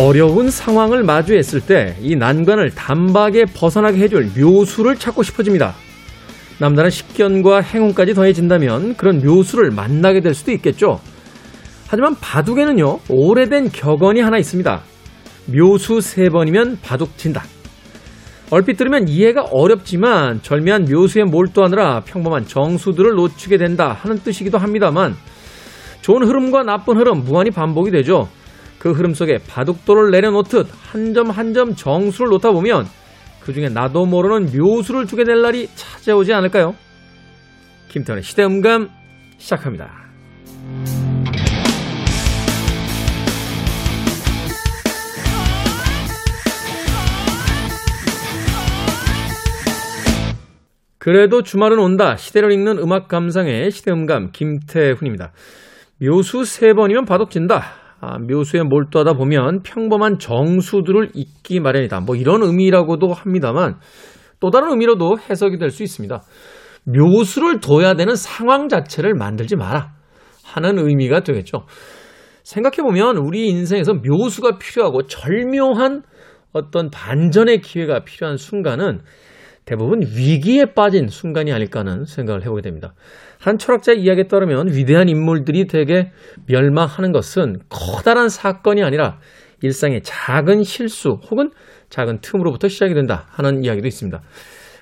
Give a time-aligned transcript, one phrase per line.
[0.00, 5.74] 어려운 상황을 마주했을 때 이 난관을 단박에 벗어나게 해줄 묘수를 찾고 싶어집니다.
[6.58, 11.00] 남다른 식견과 행운까지 더해진다면 그런 묘수를 만나게 될 수도 있겠죠.
[11.86, 14.80] 하지만 바둑에는요, 오래된 격언이 하나 있습니다.
[15.54, 17.42] 묘수 세 번이면 바둑 진다.
[18.50, 25.14] 얼핏 들으면 이해가 어렵지만 절묘한 묘수에 몰두하느라 평범한 정수들을 놓치게 된다 하는 뜻이기도 합니다만
[26.00, 28.28] 좋은 흐름과 나쁜 흐름 무한히 반복이 되죠.
[28.80, 32.86] 그 흐름 속에 바둑돌을 내려놓듯 한점 한 점 정수를 놓다 보면
[33.40, 36.74] 그 중에 나도 모르는 묘수를 두게 될 날이 찾아오지 않을까요?
[37.88, 38.88] 김태훈의 시대음감
[39.36, 39.90] 시작합니다.
[50.98, 52.16] 그래도 주말은 온다.
[52.16, 55.32] 시대를 읽는 음악 감상의 시대음감 김태훈입니다.
[55.98, 57.79] 묘수 세 번이면 바둑 진다.
[58.00, 62.00] 아, 묘수에 몰두하다 보면 평범한 정수들을 잊기 마련이다.
[62.00, 63.76] 뭐 이런 의미라고도 합니다만
[64.40, 66.22] 또 다른 의미로도 해석이 될 수 있습니다.
[66.84, 69.92] 묘수를 둬야 되는 상황 자체를 만들지 마라
[70.44, 71.66] 하는 의미가 되겠죠.
[72.42, 76.02] 생각해보면 우리 인생에서 묘수가 필요하고 절묘한
[76.52, 79.00] 어떤 반전의 기회가 필요한 순간은
[79.66, 82.94] 대부분 위기에 빠진 순간이 아닐까 하는 생각을 해보게 됩니다.
[83.40, 86.10] 한 철학자의 이야기에 따르면 위대한 인물들이 대개
[86.46, 89.18] 멸망하는 것은 커다란 사건이 아니라
[89.62, 91.50] 일상의 작은 실수 혹은
[91.88, 94.20] 작은 틈으로부터 시작이 된다 하는 이야기도 있습니다.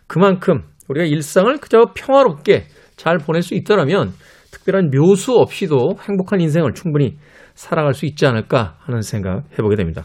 [0.08, 2.64] 그만큼 우리가 일상을 그저 평화롭게
[2.96, 4.12] 잘 보낼 수 있더라면
[4.50, 7.16] 특별한 묘수 없이도 행복한 인생을 충분히
[7.54, 10.04] 살아갈 수 있지 않을까 하는 생각 해보게 됩니다.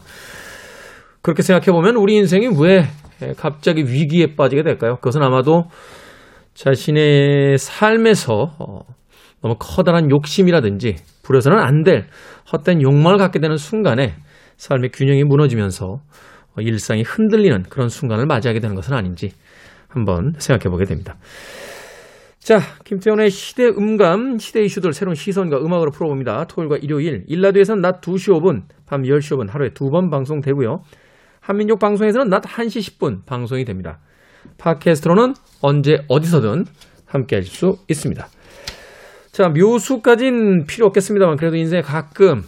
[1.22, 2.84] 그렇게 생각해보면 우리 인생이 왜
[3.36, 4.96] 갑자기 위기에 빠지게 될까요?
[4.96, 5.64] 그것은 아마도
[6.54, 8.80] 자신의 삶에서 어,
[9.42, 12.06] 너무 커다란 욕심이라든지 부려서는 안 될
[12.52, 14.14] 헛된 욕망을 갖게 되는 순간에
[14.56, 15.86] 삶의 균형이 무너지면서
[16.56, 19.32] 어, 일상이 흔들리는 그런 순간을 맞이하게 되는 것은 아닌지
[19.88, 21.16] 한번 생각해 보게 됩니다.
[22.38, 26.44] 자, 김태훈의 시대 음감, 시대 이슈들 새로운 시선과 음악으로 풀어봅니다.
[26.44, 30.80] 토요일과 일요일, 일라드에서는 낮 2시 5분, 밤 10시 5분 하루에 두 번 방송되고요.
[31.40, 33.98] 한민족 방송에서는 낮 1시 10분 방송이 됩니다.
[34.58, 36.64] 팟캐스트로는 언제 어디서든
[37.06, 38.26] 함께 하실 수 있습니다.
[39.32, 42.42] 자, 묘수까진 필요 없겠습니다만 그래도 인생에 가끔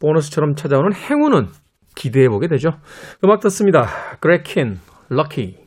[0.00, 1.48] 보너스처럼 찾아오는 행운은
[1.94, 2.70] 기대해 보게 되죠.
[3.24, 3.86] 음악 듣습니다.
[4.20, 4.78] 그레킨,
[5.10, 5.59] Lucky.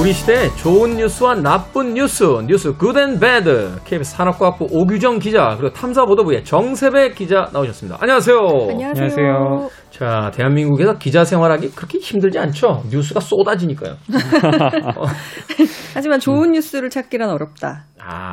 [0.00, 3.76] 우리 시대 좋은 뉴스와 나쁜 뉴스, 뉴스 Good and Bad.
[3.84, 7.98] KBS 산업과학부 오규정 기자 그리고 탐사보도부의 정새배 기자 나오셨습니다.
[8.00, 8.38] 안녕하세요.
[8.70, 9.68] 안녕하세요.
[9.90, 12.82] 자, 대한민국에서 기자 생활하기 그렇게 힘들지 않죠?
[12.90, 13.96] 뉴스가 쏟아지니까요.
[15.92, 17.84] 하지만 좋은 뉴스를 찾기란 어렵다.
[17.98, 18.32] 아,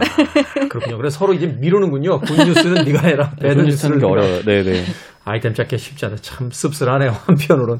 [0.70, 0.96] 그렇군요.
[0.96, 2.22] 그래서 서로 이제 미루는군요.
[2.22, 3.32] Good news는 네가 해라.
[3.42, 4.42] Bad news는 네가 어려워요.
[4.44, 4.84] 네, 네.
[5.26, 6.18] 아이템 찾기 쉽지 않다.
[6.22, 7.12] 참 씁쓸하네요.
[7.28, 7.80] 한편으로는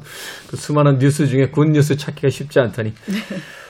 [0.50, 2.92] 그 수많은 뉴스 중에 good news 찾기가 쉽지 않다니.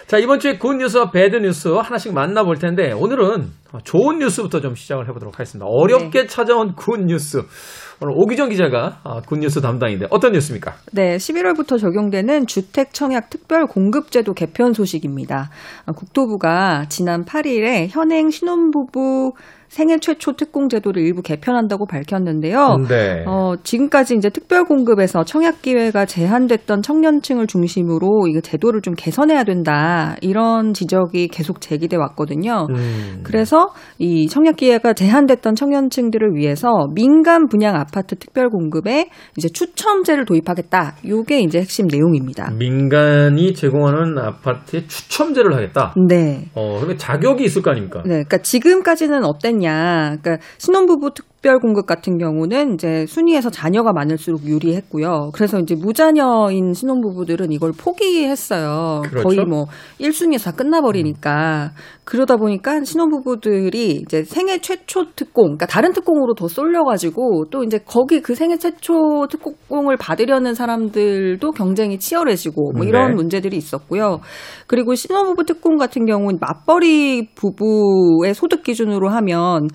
[0.08, 3.50] 자, 이번 주에 good news와 bad news 하나씩 만나볼 텐데, 오늘은
[3.84, 5.66] 좋은 뉴스부터 좀 시작을 해보도록 하겠습니다.
[5.68, 6.26] 어렵게 네.
[6.26, 7.42] 찾아온 good news.
[8.00, 10.76] 오늘 오기정 기자가 아, 굿뉴스 담당인데 어떤 뉴스입니까?
[10.92, 15.50] 네, 11월부터 적용되는 주택 청약 특별 공급 제도 개편 소식입니다.
[15.94, 19.32] 국토부가 지난 8일에 현행 신혼부부
[19.68, 22.78] 생애 최초 특공 제도를 일부 개편한다고 밝혔는데요.
[22.88, 23.24] 네.
[23.26, 30.16] 어, 지금까지 이제 특별 공급에서 청약 기회가 제한됐던 청년층을 중심으로 이 제도를 좀 개선해야 된다.
[30.22, 32.66] 이런 지적이 계속 제기돼 왔거든요.
[32.70, 33.20] 음.
[33.22, 33.68] 그래서
[33.98, 40.96] 이 청약 기회가 제한됐던 청년층들을 위해서 민간 분양 아파트 특별 공급에 이제 추첨제를 도입하겠다.
[41.04, 42.50] 이게 이제 핵심 내용입니다.
[42.58, 45.94] 민간이 제공하는 아파트에 추첨제를 하겠다.
[46.08, 46.46] 네.
[46.54, 48.00] 어, 그러면 자격이 있을 거 아닙니까?
[48.04, 48.10] 네.
[48.10, 50.18] 그러니까 지금까지는 어땠 했냐.
[50.22, 55.30] 그러니까 신혼부부 특별 공급 같은 경우는 이제 순위에서 자녀가 많을수록 유리했고요.
[55.32, 59.02] 그래서 이제 무자녀인 신혼부부들은 이걸 포기했어요.
[59.04, 59.28] 그렇죠?
[59.28, 59.66] 거의 뭐
[60.00, 61.72] 1순위에서 다 끝나버리니까.
[61.72, 61.98] 음.
[62.04, 68.22] 그러다 보니까 신혼부부들이 이제 생애 최초 특공, 그러니까 다른 특공으로 더 쏠려가지고 또 이제 거기
[68.22, 73.14] 그 생애 최초 특공을 받으려는 사람들도 경쟁이 치열해지고 뭐 이런 네.
[73.14, 74.20] 문제들이 있었고요.
[74.66, 79.68] 그리고 신혼부부 특공 같은 경우는 맞벌이 부부의 소득 기준으로 하면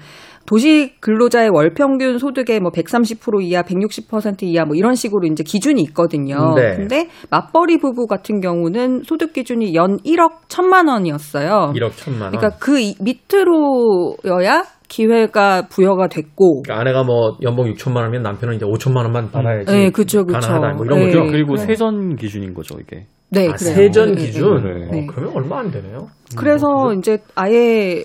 [0.46, 5.82] 도시 근로자의 월 평균 소득의 뭐 130% 이하, 160% 이하 뭐 이런 식으로 이제 기준이
[5.84, 6.54] 있거든요.
[6.56, 6.76] 네.
[6.76, 11.74] 근데 맞벌이 부부 같은 경우는 소득 기준이 연 1억 1천만 원이었어요.
[11.76, 12.32] 1억 1천만 원.
[12.32, 18.98] 그러니까 그 밑으로여야 기회가 부여가 됐고 그러니까 아내가 뭐 연봉 6천만 원이면 남편은 이제 5천만
[18.98, 19.72] 원만 받아야지.
[19.72, 20.40] 네, 그쵸, 그쵸.
[20.40, 20.76] 가능하다.
[20.76, 21.06] 뭐 이런 네.
[21.06, 21.24] 거죠.
[21.32, 21.66] 그리고 그래.
[21.66, 23.06] 세전 기준인 거죠, 이게.
[23.30, 23.74] 네, 아, 그래요.
[23.76, 24.64] 세전 네, 네, 기준.
[24.64, 24.70] 네.
[24.70, 25.08] 어, 네.
[25.08, 26.08] 그러면 얼마 안 되네요.
[26.38, 28.04] 그래서 이제 아예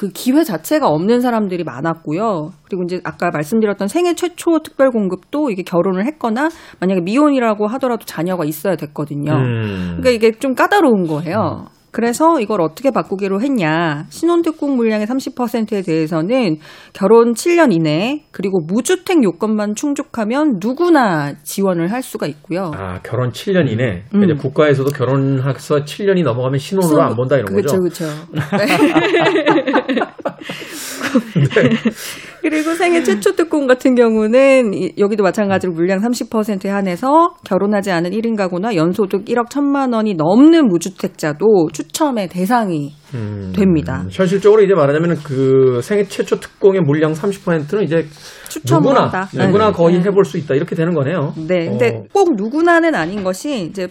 [0.00, 2.52] 그 기회 자체가 없는 사람들이 많았고요.
[2.64, 6.48] 그리고 이제 아까 말씀드렸던 생애 최초 특별 공급도 이게 결혼을 했거나
[6.80, 9.30] 만약에 미혼이라고 하더라도 자녀가 있어야 됐거든요.
[9.30, 9.98] 음.
[10.00, 11.66] 그러니까 이게 좀 까다로운 거예요.
[11.90, 14.04] 그래서 이걸 어떻게 바꾸기로 했냐.
[14.10, 16.58] 신혼특공 물량의 30%에 대해서는
[16.92, 22.70] 결혼 7년 이내 그리고 무주택 요건만 충족하면 누구나 지원을 할 수가 있고요.
[22.74, 24.02] 아, 결혼 7년 이내.
[24.14, 24.24] 음.
[24.24, 27.78] 이제 국가에서도 결혼해서 7년이 넘어가면 신혼으로 안 본다 이런 거죠.
[27.78, 28.04] 그렇죠, 그렇죠.
[32.40, 38.36] 그리고 생애 최초 특공 같은 경우는 이- 여기도 마찬가지로 물량 30%에 한해서 결혼하지 않은 1인
[38.36, 44.04] 가구나 연소득 1억 1천만 원이 넘는 무주택자도 추첨의 대상이 음, 됩니다.
[44.10, 48.06] 현실적으로 이제 말하자면 그 생애 최초 특공의 물량 30%는 이제
[48.48, 49.28] 추첨을 누구나.
[49.32, 49.72] 누구나 네.
[49.72, 50.04] 거의 네.
[50.06, 51.34] 해볼 수 있다 이렇게 되는 거네요.
[51.48, 52.02] 네, 근데 어.
[52.12, 53.88] 꼭 누구나는 아닌 것이 이제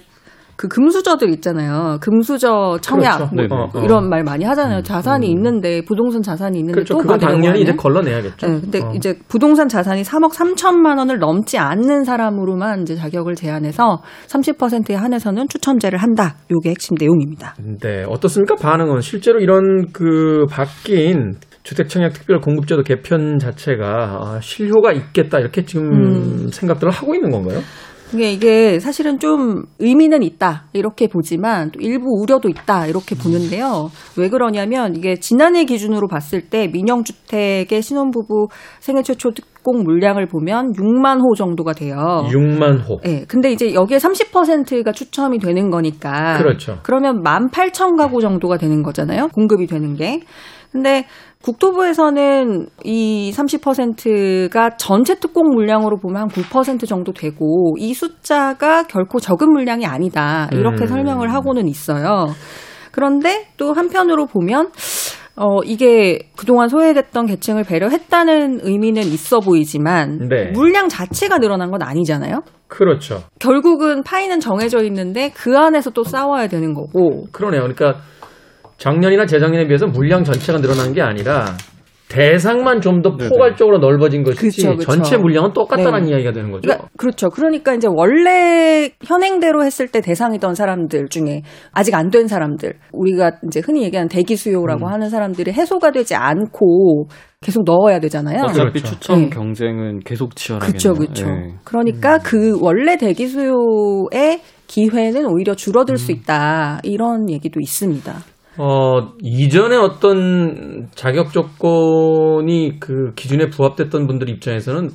[0.59, 1.99] 그 금수저들 있잖아요.
[2.01, 3.55] 금수저 청약 그렇죠.
[3.55, 3.63] 뭐.
[3.63, 3.81] 어, 어.
[3.81, 4.81] 이런 말 많이 하잖아요.
[4.81, 6.95] 자산이 있는데 부동산 자산이 있는데 그렇죠.
[6.95, 7.71] 또 그건 당연히 이제?
[7.71, 8.45] 걸러내야겠죠.
[8.45, 8.91] 네, 근데 어.
[8.93, 15.97] 이제 부동산 자산이 3억 3천만 원을 넘지 않는 사람으로만 이제 자격을 제한해서 30%에 한해서는 추첨제를
[15.97, 16.35] 한다.
[16.51, 17.55] 요게 핵심 내용입니다.
[17.81, 18.55] 네, 어떻습니까?
[18.55, 25.85] 반응은 실제로 이런 그 바뀐 주택청약 특별 공급제도 개편 자체가 아, 실효가 있겠다 이렇게 지금
[25.91, 26.47] 음.
[26.49, 27.59] 생각들을 하고 있는 건가요?
[28.13, 33.91] 이게 이게 사실은 좀 의미는 있다 이렇게 보지만 또 일부 우려도 있다 이렇게 보는데요.
[34.17, 38.47] 왜 그러냐면 이게 지난해 기준으로 봤을 때 민영 주택의 신혼부부
[38.79, 39.31] 생애 최초
[39.69, 41.95] 특공 물량을 보면 6만 호 정도가 돼요.
[42.29, 42.99] 6만 호.
[43.03, 46.37] 네, 근데 이제 여기에 30%가 추첨이 되는 거니까.
[46.39, 46.79] 그렇죠.
[46.83, 49.27] 그러면 18,000 가구 정도가 되는 거잖아요.
[49.29, 50.21] 공급이 되는 게.
[50.71, 51.05] 근데
[51.43, 59.51] 국토부에서는 이 30%가 전체 특공 물량으로 보면 한 9% 정도 되고 이 숫자가 결코 적은
[59.51, 60.49] 물량이 아니다.
[60.51, 60.87] 이렇게 음.
[60.87, 62.27] 설명을 하고는 있어요.
[62.91, 64.71] 그런데 또 한편으로 보면
[65.41, 70.51] 어, 이게 그동안 소외됐던 계층을 배려했다는 의미는 있어 보이지만 네.
[70.51, 72.41] 물량 자체가 늘어난 건 아니잖아요.
[72.67, 73.23] 그렇죠.
[73.39, 77.27] 결국은 파이는 정해져 있는데 그 안에서 또 싸워야 되는 거고.
[77.31, 77.61] 그러네요.
[77.61, 78.01] 그러니까
[78.77, 81.55] 작년이나 재작년에 비해서 물량 전체가 늘어난 게 아니라
[82.09, 83.15] 대상만 좀 더.
[83.15, 84.91] 포괄적으로 넓어진 것이지 그쵸, 그쵸.
[84.91, 86.09] 전체 물량은 똑같다는 네.
[86.09, 86.61] 이야기가 되는 거죠.
[86.61, 87.29] 그러니까 그렇죠.
[87.29, 93.61] 그러니까 이제 원래 현행대로 했을 때 대상이던 사람들 중에 아직 안 된 사람들, 우리가 이제
[93.63, 94.91] 흔히 얘기하는 대기 수요라고 음.
[94.91, 97.07] 하는 사람들이 해소가 되지 않고
[97.41, 98.41] 계속 넣어야 되잖아요.
[98.45, 98.87] 어차피 그렇죠.
[98.95, 99.29] 추첨 네.
[99.29, 100.71] 경쟁은 계속 치열하겠네요.
[100.71, 101.27] 그렇죠, 그렇죠.
[101.29, 101.53] 예.
[101.63, 108.13] 그러니까 그 원래 대기 수요의 기회는 오히려 줄어들 수 있다 이런 얘기도 있습니다.
[108.61, 114.89] 어, 이전에 어떤 자격 조건이 그 기준에 부합됐던 분들 입장에서는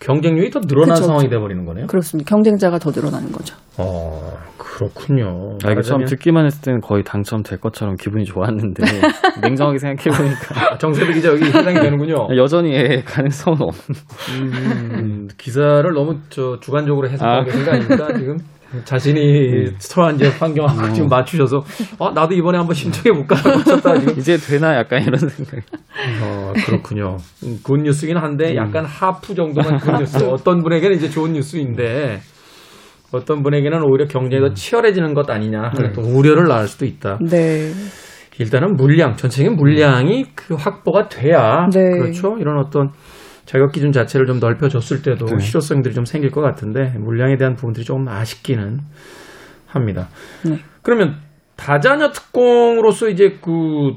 [0.00, 1.86] 경쟁률이 더 늘어난 그쵸, 상황이 돼버리는 거네요.
[1.86, 2.28] 그렇습니다.
[2.28, 3.56] 경쟁자가 더 늘어나는 거죠.
[3.78, 5.56] 어, 그렇군요.
[5.64, 8.82] 아, 이게 처음 듣기만 했을 때는 거의 당첨될 것처럼 기분이 좋았는데
[9.42, 12.28] 냉정하게 생각해보니까 아, 정새배 기자 여기 해당이 되는군요.
[12.36, 13.74] 여전히 예, 가능성은 없.
[14.42, 17.44] 음, 기사를 너무 저 주관적으로 해석하고 아.
[17.44, 18.36] 계신 거 아닙니까 지금?
[18.84, 21.64] 자신이 처한 이제 환경하고 지금 맞추셔서
[21.98, 24.14] 어 나도 이번에 한번 신청해 볼까 하셨다 지금.
[24.18, 24.76] 이제 되나?
[24.76, 25.56] 약간 이런 생각.
[26.22, 27.16] 어 그렇군요.
[27.44, 30.24] 음, good news긴 한데 약간 half 정도만 good news.
[30.28, 32.20] 어떤 분에게는 이제 좋은 뉴스인데
[33.12, 37.18] 어떤 분에게는 오히려 경쟁이 더 치열해지는 것 아니냐 하는 또 우려를 낳을 수도 있다.
[37.22, 37.72] 네.
[38.38, 41.80] 일단은 물량 전체적인 물량이 그 확보가 돼야 네.
[41.98, 42.36] 그렇죠?
[42.38, 42.90] 이런 어떤
[43.46, 45.38] 자격 기준 자체를 좀 넓혀줬을 때도 네.
[45.38, 48.80] 실효성들이 좀 생길 것 같은데 물량에 대한 부분들이 조금 아쉽기는
[49.66, 50.08] 합니다.
[50.44, 50.58] 네.
[50.82, 51.16] 그러면
[51.56, 53.92] 다자녀 특공으로서 이제 그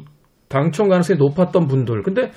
[0.47, 2.31] 당첨 가능성이 높았던 분들 근데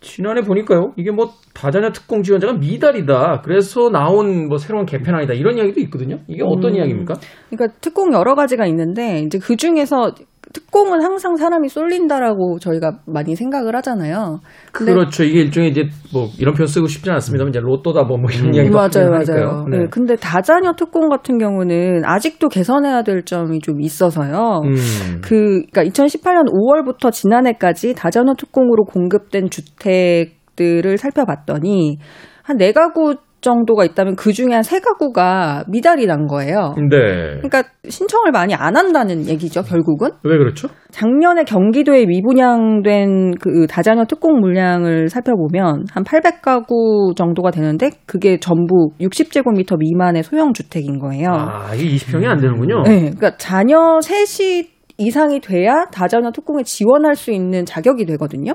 [0.00, 5.80] 지난해 보니까요 이게 뭐 다자녀 특공 지원자가 미달이다 그래서 나온 뭐 새로운 개편안이다 이런 이야기도
[5.82, 6.76] 있거든요 이게 어떤 음.
[6.76, 7.14] 이야기입니까?
[7.50, 10.12] 그러니까 특공 여러 가지가 있는데 이제 그 중에서
[10.52, 14.40] 특공은 항상 사람이 쏠린다라고 저희가 많이 생각을 하잖아요.
[14.72, 15.24] 그렇죠.
[15.24, 18.54] 이게 일종의 이제 뭐 이런 표현 쓰고 싶지 않습니다만 이제 로또다 뭐, 뭐 이런 음.
[18.54, 19.48] 이야기도 맞아요, 맞아요.
[19.48, 19.66] 하니까요.
[19.70, 19.86] 네.
[19.90, 24.62] 근데 다자녀 특공 같은 경우는 아직도 개선해야 될 점이 좀 있어서요.
[24.64, 24.74] 음.
[25.22, 31.98] 그, 그러니까 2018년 5월부터 지난해까지 다자녀 특공으로 공급된 주택들을 살펴봤더니
[32.42, 36.74] 한 네 가구 정도가 있다면 그 중에 한 세 가구가 미달이 난 거예요.
[36.88, 37.36] 네.
[37.42, 40.10] 그러니까 신청을 많이 안 한다는 얘기죠, 결국은.
[40.22, 40.68] 왜 그렇죠?
[40.92, 49.76] 작년에 경기도에 미분양된 그 다자녀 특공 물량을 살펴보면 한 800가구 정도가 되는데 그게 전부 60제곱미터
[49.78, 51.30] 미만의 소형 주택인 거예요.
[51.32, 52.82] 아, 이게 20평이 안 되는군요.
[52.84, 54.68] 네, 그러니까 자녀 셋이
[54.98, 58.52] 이상이 돼야 다자녀 특공에 지원할 수 있는 자격이 되거든요.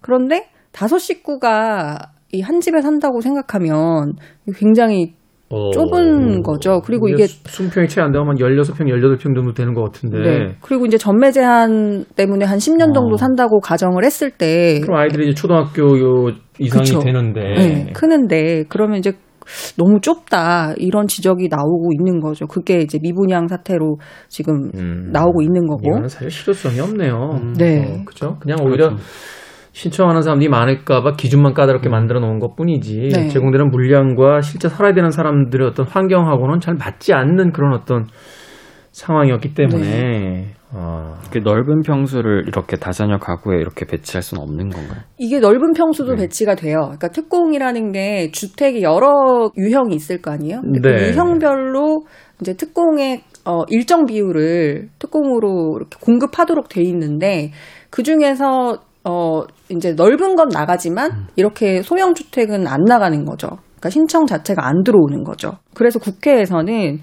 [0.00, 4.12] 그런데 다섯 식구가 이 한 집에 산다고 생각하면
[4.56, 5.14] 굉장히
[5.50, 5.70] 어.
[5.70, 6.82] 좁은 거죠.
[6.84, 10.18] 그리고 이게 수평이 채 안 되면 16평, 18평 정도 되는 것 같은데.
[10.18, 10.54] 네.
[10.60, 13.16] 그리고 이제 전매 제한 때문에 한 10년 정도 어.
[13.16, 16.98] 산다고 가정을 했을 때 그럼 아이들이 이제 초등학교 요 이상이 그쵸.
[16.98, 17.40] 되는데.
[17.40, 19.12] 네, 크는데 그러면 이제
[19.78, 22.46] 너무 좁다 이런 지적이 나오고 있는 거죠.
[22.46, 23.96] 그게 이제 미분양 사태로
[24.28, 25.08] 지금 음.
[25.12, 25.80] 나오고 있는 거고.
[25.88, 27.40] 이거는 사실 실효성이 없네요.
[27.56, 27.86] 네.
[28.00, 28.36] 어, 그죠?
[28.40, 28.90] 그냥 오히려
[29.78, 33.28] 신청하는 사람들이 많을까봐 기준만 까다롭게 만들어 놓은 것 뿐이지 네.
[33.28, 38.06] 제공되는 물량과 실제 살아야 되는 사람들의 어떤 환경하고는 잘 맞지 않는 그런 어떤
[38.90, 40.46] 상황이었기 때문에 네.
[40.72, 45.00] 아, 그 넓은 평수를 이렇게 다자녀 가구에 이렇게 배치할 수는 없는 건가요?
[45.16, 46.22] 이게 넓은 평수도 네.
[46.22, 46.78] 배치가 돼요.
[46.80, 50.60] 그러니까 특공이라는 게 주택이 여러 유형이 있을 거 아니에요.
[50.60, 51.10] 그 네.
[51.10, 52.00] 유형별로
[52.40, 57.52] 이제 특공의 어, 일정 비율을 특공으로 이렇게 공급하도록 돼 있는데
[57.90, 63.48] 그 중에서 어, 이제 넓은 건 나가지만 이렇게 소형 주택은 안 나가는 거죠.
[63.78, 65.52] 그러니까 신청 자체가 안 들어오는 거죠.
[65.74, 66.98] 그래서 국회에서는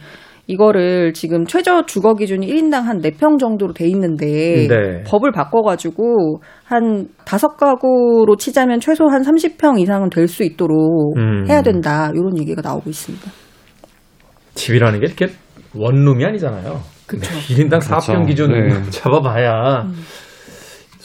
[0.48, 5.04] 이거를 지금 최저 주거 기준이 1인당 한 4평 정도로 돼 있는데 네.
[5.08, 11.48] 법을 바꿔 가지고 한 다섯 가구로 치자면 최소 한 30평 이상은 될 수 있도록 음.
[11.50, 13.32] 해야 된다 이런 얘기가 나오고 있습니다.
[14.54, 15.28] 집이라는 게 이렇게
[15.76, 16.80] 원룸이 아니잖아요.
[17.08, 17.32] 그쵸.
[17.54, 18.26] 1인당 4평 그렇죠.
[18.26, 18.90] 기준 네.
[18.92, 19.88] 잡아봐야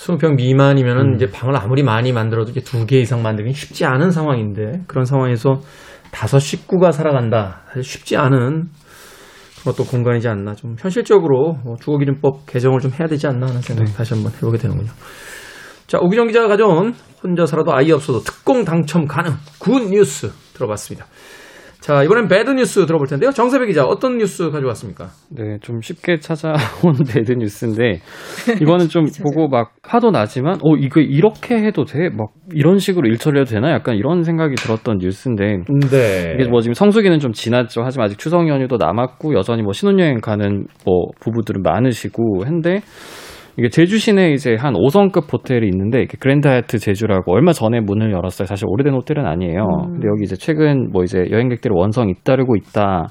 [0.01, 4.85] 20평 미만이면은 이제 방을 아무리 많이 만들어도 이제 두 개 이상 만들기 쉽지 않은 상황인데
[4.87, 5.61] 그런 상황에서
[6.11, 7.63] 다섯 식구가 살아간다.
[7.69, 8.69] 사실 쉽지 않은
[9.61, 10.55] 그런 또 공간이지 않나.
[10.55, 14.57] 좀 현실적으로 뭐 주거기준법 개정을 좀 해야 되지 않나 하는 생각 이 다시 한번 해보게
[14.57, 14.91] 되는군요.
[15.87, 21.07] 자, 오기정 기자가 가져온 혼자 살아도 아이 없어도 특공 당첨 가능 Good news 들어봤습니다.
[21.81, 23.31] 자, 이번엔 bad news 들어볼 텐데요.
[23.31, 25.09] 정새배 기자 어떤 뉴스 가져왔습니까?
[25.31, 26.59] 네, 좀 쉽게 찾아온
[27.11, 28.01] bad news인데
[28.61, 32.11] 이거는 좀 보고 막 화도 나지만 어 이거 이렇게 해도 돼?
[32.11, 33.71] 막 이런 식으로 일처리해도 되나?
[33.73, 36.37] 약간 이런 생각이 들었던 뉴스인데 네.
[36.39, 37.83] 이게 뭐 지금 성수기는 좀 지났죠.
[37.83, 42.81] 하지만 아직 추석 연휴도 남았고 여전히 뭐 신혼여행 가는 뭐 부부들은 많으시고 한데
[43.59, 48.47] 이게 제주 시내에 이제 한 5성급 호텔이 있는데 그랜드 하얏트 제주라고 얼마 전에 문을 열었어요.
[48.47, 49.63] 사실 오래된 호텔은 아니에요.
[49.63, 49.93] 음.
[49.93, 53.09] 근데 여기 이제 최근 뭐 이제 여행객들의 원성이 잇따르고 있다.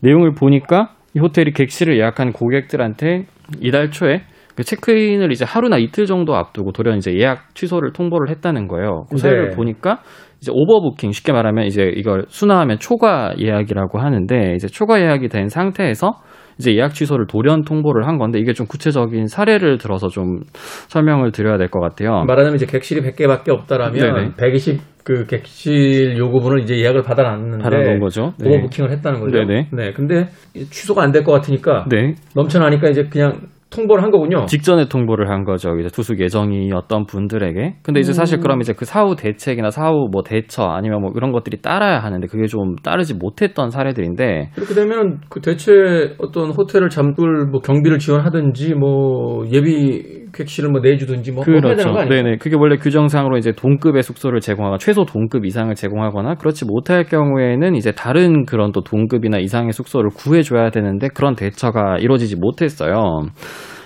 [0.00, 3.24] 내용을 보니까 이 호텔이 객실을 예약한 고객들한테
[3.60, 4.22] 이달 초에
[4.54, 9.04] 그 체크인을 이제 하루나 이틀 정도 앞두고 돌연 이제 예약 취소를 통보를 했다는 거예요.
[9.10, 9.56] 그 사유를 네.
[9.56, 10.00] 보니까
[10.40, 16.12] 이제 오버부킹 쉽게 말하면 이제 이걸 순화하면 초과 예약이라고 하는데 이제 초과 예약이 된 상태에서
[16.60, 20.40] 이제 예약 취소를 돌연 통보를 한 건데 이게 좀 구체적인 사례를 들어서 좀
[20.88, 22.24] 설명을 드려야 될 것 같아요.
[22.26, 24.30] 말하자면 이제 객실이 100개밖에 없다라면 네네.
[24.36, 28.32] 120그 객실 요구분을 이제 예약을 받아놨는데 받아놓은 거죠.
[28.38, 28.48] 네.
[28.50, 29.38] 오버부킹을 했다는 거죠.
[29.38, 29.68] 네네.
[29.72, 29.92] 네.
[29.92, 32.14] 근데 취소가 안 될 것 같으니까 네.
[32.34, 33.40] 넘쳐나니까 이제 그냥
[33.70, 34.46] 통보를 한 거군요.
[34.46, 35.76] 직전에 통보를 한 거죠.
[35.78, 37.76] 이제 투숙 예정이었던 분들에게.
[37.82, 41.62] 근데 이제 사실 그럼 이제 그 사후 대책이나 사후 뭐 대처 아니면 뭐 이런 것들이
[41.62, 47.60] 따라야 하는데 그게 좀 따르지 못했던 사례들인데 이렇게 되면 그 대체 어떤 호텔을 잠글 뭐
[47.60, 51.92] 경비를 지원하든지 뭐 예비 객실을 뭐 내주든지 뭐 해야 되는 그렇죠.
[51.92, 52.22] 거 아니에요?
[52.22, 52.36] 네네.
[52.38, 57.92] 그게 원래 규정상으로 이제 동급의 숙소를 제공하거나 최소 동급 이상을 제공하거나 그렇지 못할 경우에는 이제
[57.92, 63.22] 다른 그런 또 동급이나 이상의 숙소를 구해줘야 되는데 그런 대처가 이루어지지 못했어요.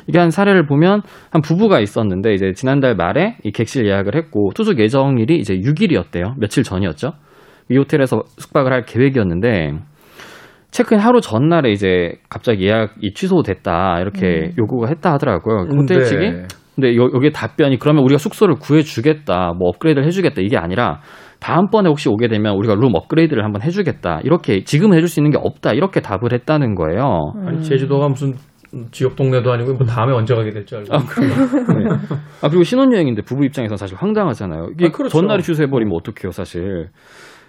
[0.06, 4.78] 이게 한 사례를 보면 한 부부가 있었는데 이제 지난달 말에 이 객실 예약을 했고 투숙
[4.78, 6.34] 예정일이 이제 6일이었대요.
[6.38, 7.12] 며칠 전이었죠.
[7.70, 9.72] 이 호텔에서 숙박을 할 계획이었는데
[10.74, 15.68] 체크인 하루 전날에 이제 갑자기 예약이 취소됐다 이렇게 요구가 했다 하더라고요.
[15.68, 16.04] 그 호텔 네.
[16.04, 16.32] 측이
[16.74, 20.98] 근데 여, 여기에 답변이 그러면 우리가 숙소를 구해주겠다, 뭐 업그레이드를 해주겠다 이게 아니라
[21.38, 25.38] 다음번에 혹시 오게 되면 우리가 룸 업그레이드를 한번 해주겠다 이렇게 지금 해줄 수 있는 게
[25.40, 27.20] 없다 이렇게 답을 했다는 거예요.
[27.46, 28.32] 아니 제주도가 무슨
[28.90, 30.92] 지역 동네도 아니고 뭐 다음에 언제 가게 될지 알고.
[30.92, 31.84] 아, 네.
[32.42, 34.70] 아 그리고 신혼여행인데 부부 입장에서 사실 황당하잖아요.
[34.74, 35.16] 이게 아, 그렇죠.
[35.16, 36.88] 전날에 취소해버리면 어떡해요 사실.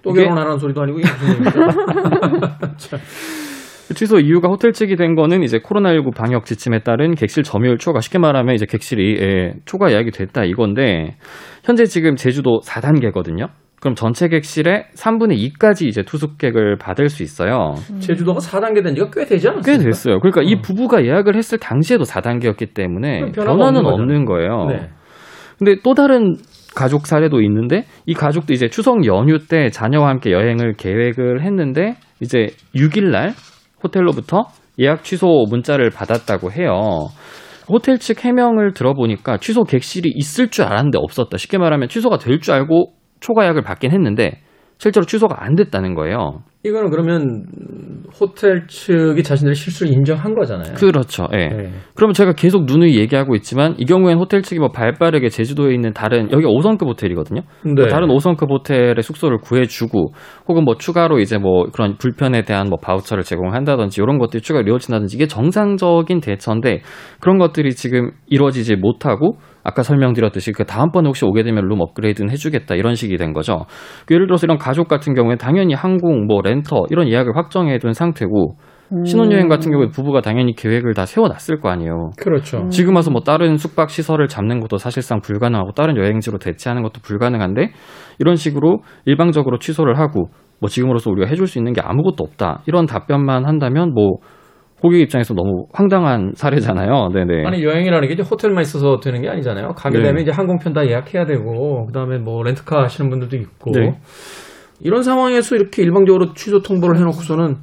[0.06, 3.00] 또 이게- 결혼하라는 소리도 아니고 이게 무슨?
[3.96, 8.18] 취소 이유가 호텔 측이 된 거는 이제 코로나19 방역 지침에 따른 객실 점유율 초과 쉽게
[8.18, 11.16] 말하면 이제 객실이 예, 초과 예약이 됐다 이건데
[11.64, 13.50] 현재 지금 제주도 4단계거든요.
[13.80, 17.76] 그럼 전체 객실의 3분의 2까지 이제 투숙객을 받을 수 있어요.
[18.00, 19.84] 제주도가 4단계 된 지가 꽤 되지 꽤 않았습니까?
[19.84, 20.20] 됐어요.
[20.20, 20.62] 그러니까 이 어.
[20.64, 24.66] 부부가 예약을 했을 당시에도 4단계였기 때문에 변화는 없는 없는 거예요.
[24.70, 24.90] 네.
[25.60, 26.36] 근데 또 다른
[26.76, 32.48] 가족 사례도 있는데 이 가족도 이제 추석 연휴 때 자녀와 함께 여행을 계획을 했는데 이제
[32.76, 33.34] 6일 날
[33.84, 34.46] 호텔로부터
[34.80, 36.72] 예약 취소 문자를 받았다고 해요.
[37.68, 41.38] 호텔 측 해명을 들어보니까 취소 객실이 있을 줄 알았는데 없었다.
[41.38, 44.42] 쉽게 말하면 취소가 될 줄 알고 초과 예약을 받긴 했는데
[44.78, 46.42] 실제로 취소가 안 됐다는 거예요.
[46.66, 50.74] 이거는 그러면 음, 호텔 측이 자신들의 실수를 인정한 거잖아요.
[50.74, 51.28] 그렇죠.
[51.34, 51.48] 예.
[51.48, 51.70] 네.
[51.94, 56.32] 그러면 제가 계속 누누이 얘기하고 있지만 이 경우엔 호텔 측이 뭐 발빠르게 제주도에 있는 다른
[56.32, 57.42] 여기 5성급 호텔이거든요.
[57.64, 57.88] 네.
[57.88, 60.14] 다른 5성급 호텔의 숙소를 구해주고
[60.48, 65.16] 혹은 뭐 추가로 이제 뭐 그런 불편에 대한 뭐 바우처를 제공한다든지 이런 것들이 추가로 이루어진다든지
[65.16, 66.82] 이게 정상적인 대처인데
[67.20, 72.76] 그런 것들이 지금 이루어지지 못하고 아까 설명드렸듯이 그 다음번에 혹시 오게 되면 룸 업그레이드는 해주겠다
[72.76, 73.66] 이런 식이 된 거죠.
[74.06, 77.94] 그 예를 들어서 이런 가족 같은 경우에 당연히 항공, 뭐 렌터 이런 예약을 확정해 둔
[77.94, 78.58] 상태고
[79.04, 82.12] 신혼여행 같은 경우에 부부가 당연히 계획을 다 세워놨을 거 아니에요.
[82.18, 82.68] 그렇죠.
[82.70, 87.72] 지금 와서 뭐 다른 숙박 시설을 잡는 것도 사실상 불가능하고 다른 여행지로 대체하는 것도 불가능한데
[88.20, 90.30] 이런 식으로 일방적으로 취소를 하고
[90.62, 94.18] 뭐 지금으로서 우리가 해줄 수 있는 게 아무것도 없다 이런 답변만 한다면 뭐
[94.82, 97.10] 고객 입장에서 너무 황당한 사례잖아요.
[97.14, 97.46] 네네.
[97.46, 99.70] 아니 여행이라는 게 이제 호텔만 있어서 되는 게 아니잖아요.
[99.70, 100.04] 가게 네.
[100.04, 103.98] 되면 이제 항공편 다 예약해야 되고 그다음에 뭐 렌트카 하시는 분들도 있고 네.
[104.82, 107.56] 이런 상황에서 이렇게 일방적으로 취소 통보를 해놓고서는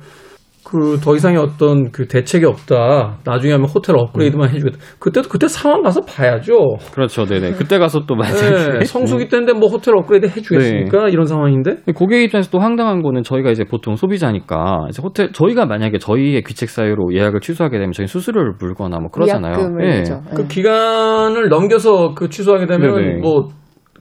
[0.65, 3.19] 그 더 이상의 어떤 그 대책이 없다.
[3.25, 4.55] 나중에 하면 호텔 업그레이드만 음.
[4.55, 4.79] 해주겠다.
[4.99, 6.55] 그때도 그때 상황 가서 봐야죠.
[6.95, 7.27] 그렇죠.
[7.27, 7.53] 네네.
[7.53, 8.79] 그때 가서 또 맞아요.
[8.79, 11.09] 네, 성수기 때인데 뭐 호텔 업그레이드 해주겠습니까?
[11.09, 11.83] 이런 상황인데.
[11.95, 16.71] 고객 입장에서 또 황당한 거는 저희가 이제 보통 소비자니까 이제 호텔 저희가 만약에 저희의 귀책
[16.71, 19.53] 사유로 예약을 취소하게 되면 저희 수수료를 물거나 뭐 그러잖아요.
[19.59, 19.99] 위약금을 예.
[19.99, 20.23] 내죠.
[20.35, 20.49] 그 네.
[20.49, 23.21] 기간을 넘겨서 그 취소하게 되면 네네.
[23.21, 23.49] 뭐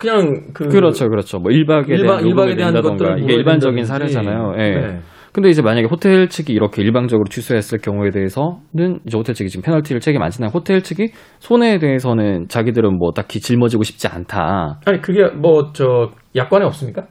[0.01, 1.37] 그냥 그 그렇죠, 그렇죠.
[1.39, 3.83] 뭐 1박에 일박 대한 일박에 대한 것들을 이게 일반적인.
[3.85, 4.55] 사례잖아요.
[4.57, 4.69] 예.
[4.71, 4.99] 네.
[5.33, 10.01] 근데 이제 만약에 호텔 측이 이렇게 일방적으로 취소했을 경우에 대해서는 이제 호텔 측이 지금 페널티를
[10.01, 10.51] 책임 안 지나요.
[10.53, 14.79] 호텔 측이 손해에 대해서는 자기들은 뭐 딱히 짊어지고 싶지 않다.
[14.85, 17.05] 아니 그게 뭐 저 약관에 없습니까?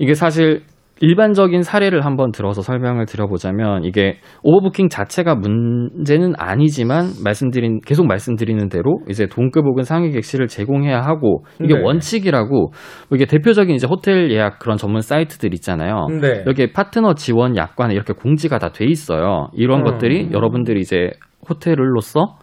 [0.00, 0.62] 이게 사실
[1.00, 9.00] 일반적인 사례를 한번 들어서 설명을 드려보자면 이게 오버부킹 자체가 문제는 아니지만 말씀드린 계속 말씀드리는 대로
[9.08, 11.82] 이제 동급 혹은 상위 객실을 제공해야 하고 이게 네.
[11.82, 12.72] 원칙이라고
[13.08, 16.06] 뭐 이게 대표적인 이제 호텔 예약 그런 전문 사이트들 있잖아요.
[16.20, 16.44] 네.
[16.46, 19.48] 여기에 파트너 지원 약관에 이렇게 공지가 다 돼 있어요.
[19.52, 19.84] 이런 음.
[19.84, 21.10] 것들이 여러분들이 이제
[21.48, 22.38] 호텔로서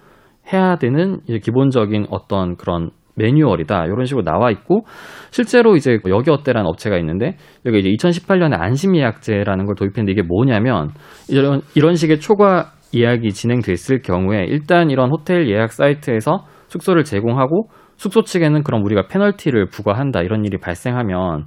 [0.52, 3.86] 해야 되는 이제 기본적인 어떤 그런 매뉴얼이다.
[3.86, 4.86] 이런 식으로 나와 있고
[5.32, 10.92] 실제로 이제 여기 어때라는 업체가 있는데 여기 이제 2018년에 안심 예약제라는 걸 도입했는데 이게 뭐냐면
[11.30, 18.22] 이런 이런 식의 초과 예약이 진행됐을 경우에 일단 이런 호텔 예약 사이트에서 숙소를 제공하고 숙소
[18.22, 21.46] 측에는 그럼 우리가 페널티를 부과한다 이런 일이 발생하면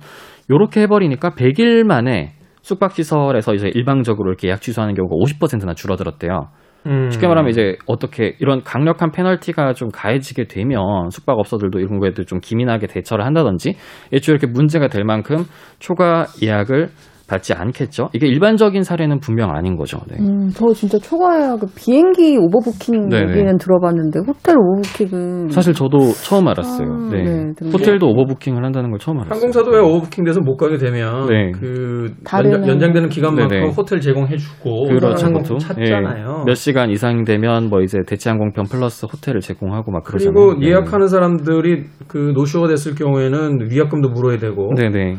[0.51, 6.51] 요렇게 해버리니까 100일 만에 숙박시설에서 이제 일방적으로 이렇게 예약 취소하는 경우가 50%나 줄어들었대요.
[6.87, 7.11] 음.
[7.11, 12.87] 쉽게 말하면 이제 어떻게 이런 강력한 페널티가 좀 가해지게 되면 숙박업소들도 이런 거에도 좀 기민하게
[12.87, 13.77] 대처를 한다든지
[14.13, 15.45] 애초에 이렇게 문제가 될 만큼
[15.79, 16.89] 초과 예약을
[17.31, 18.09] 받지 않겠죠.
[18.13, 19.99] 이게 일반적인 사례는 분명 아닌 거죠.
[20.11, 20.17] 네.
[20.19, 23.31] 음, 저 진짜 초과해야 그 비행기 오버부킹 네네.
[23.31, 26.89] 얘기는 들어봤는데 호텔 오버부킹은 사실 저도 처음 알았어요.
[26.89, 27.23] 아, 네.
[27.23, 29.33] 네, 호텔도 오버부킹을 한다는 걸 처음 알았어요.
[29.33, 31.53] 항공사도 왜 오버부킹 돼서 못 가게 되면 네.
[31.53, 33.73] 그 다른 연장, 연장 되는 기간만큼 네네.
[33.77, 35.59] 호텔 제공해주고 그렇죠.
[35.59, 36.39] 찾잖아요.
[36.41, 40.35] 예, 몇 시간 이상 되면 뭐 이제 대체항공편 플러스 호텔을 제공하고 막 그러잖아요.
[40.35, 40.69] 그리고 네.
[40.69, 45.17] 예약하는 사람들이 그 노쇼가 됐을 경우에는 위약금도 물어야 되고 네네.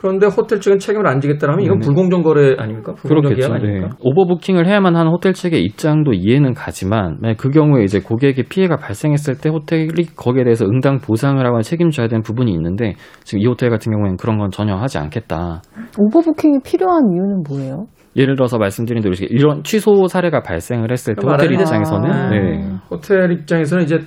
[0.00, 1.84] 그런데 호텔 측은 책임을 안 지겠다면 이건 네네.
[1.86, 2.94] 불공정 거래 아닙니까?
[2.94, 3.66] 불공정 계약 그렇겠죠.
[3.66, 3.72] 네.
[3.74, 3.96] 아닙니까?
[4.00, 9.36] 오버부킹을 해야만 하는 호텔 측의 입장도 이해는 가지만 만약 그 경우에 이제 고객에게 피해가 발생했을
[9.36, 13.92] 때 호텔이 거기에 대해서 응당 보상을 하거나 책임져야 되는 부분이 있는데 지금 이 호텔 같은
[13.92, 15.60] 경우에는 그런 건 전혀 하지 않겠다.
[15.98, 17.84] 오버부킹이 필요한 이유는 뭐예요?
[18.16, 22.30] 예를 들어서 말씀드린 대로 이런 취소 사례가 발생을 했을 때 호텔 말하자면- 입장에서는 아.
[22.30, 22.64] 네.
[22.90, 23.98] 호텔 입장에서는 이제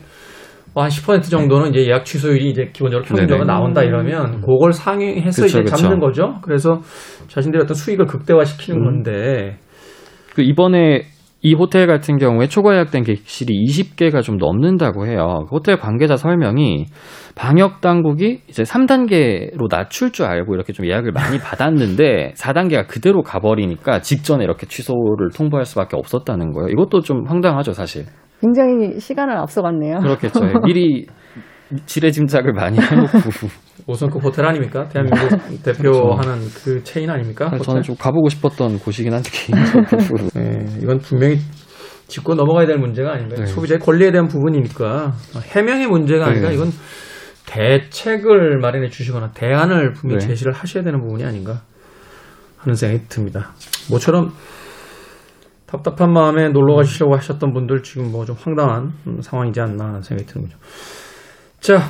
[0.76, 3.54] 한 10% 정도는 이제 예약 취소율이 이제 기본적으로 평균적으로 네네.
[3.54, 5.76] 나온다 이러면 그걸 상회해서 그쵸, 이제 그쵸.
[5.76, 6.40] 잡는 거죠.
[6.42, 6.82] 그래서
[7.28, 8.86] 자신들의 어떤 수익을 극대화시키는 음.
[8.86, 9.58] 건데
[10.34, 11.04] 그 이번에
[11.46, 15.46] 이 호텔 같은 경우에 초과 예약된 객실이 20개가 좀 넘는다고 해요.
[15.50, 16.86] 그 호텔 관계자 설명이
[17.36, 24.00] 방역 당국이 이제 3단계로 낮출 줄 알고 이렇게 좀 예약을 많이 받았는데 4단계가 그대로 가버리니까
[24.00, 26.70] 직전에 이렇게 취소를 통보할 수밖에 없었다는 거예요.
[26.70, 28.06] 이것도 좀 황당하죠, 사실.
[28.44, 30.00] 굉장히 시간을 앞서갔네요.
[30.00, 30.46] 그렇겠죠.
[30.46, 30.54] 예.
[30.68, 31.08] 미리
[31.86, 33.08] 지레 짐작을 많이 해놓고.
[33.88, 34.88] 5성급 호텔 아닙니까?
[34.90, 37.46] 대한민국 대표하는 그 체인 아닙니까?
[37.46, 37.60] 호텔?
[37.62, 40.30] 저는 좀 가보고 싶었던 곳이긴 한데 개인적으로.
[40.36, 41.38] 네, 이건 분명히
[42.08, 43.40] 짚고 넘어가야 될 문제가 아닌가요?
[43.40, 43.46] 네.
[43.46, 45.14] 소비자의 권리에 대한 부분이니까
[45.56, 46.56] 해명의 문제가 아니라 네.
[46.56, 46.70] 이건
[47.46, 50.28] 대책을 마련해 주시거나 대안을 분명히 네.
[50.28, 51.62] 제시를 하셔야 되는 부분이 아닌가
[52.58, 53.52] 하는 생각이 듭니다.
[53.90, 54.32] 모처럼
[55.74, 60.28] 답답한 마음에 놀러 가시려고 하셨던 분들 지금 뭐 좀 황당한 음, 상황이지 않나 하는 생각이
[60.32, 60.58] 드는 거죠.
[61.60, 61.90] 자,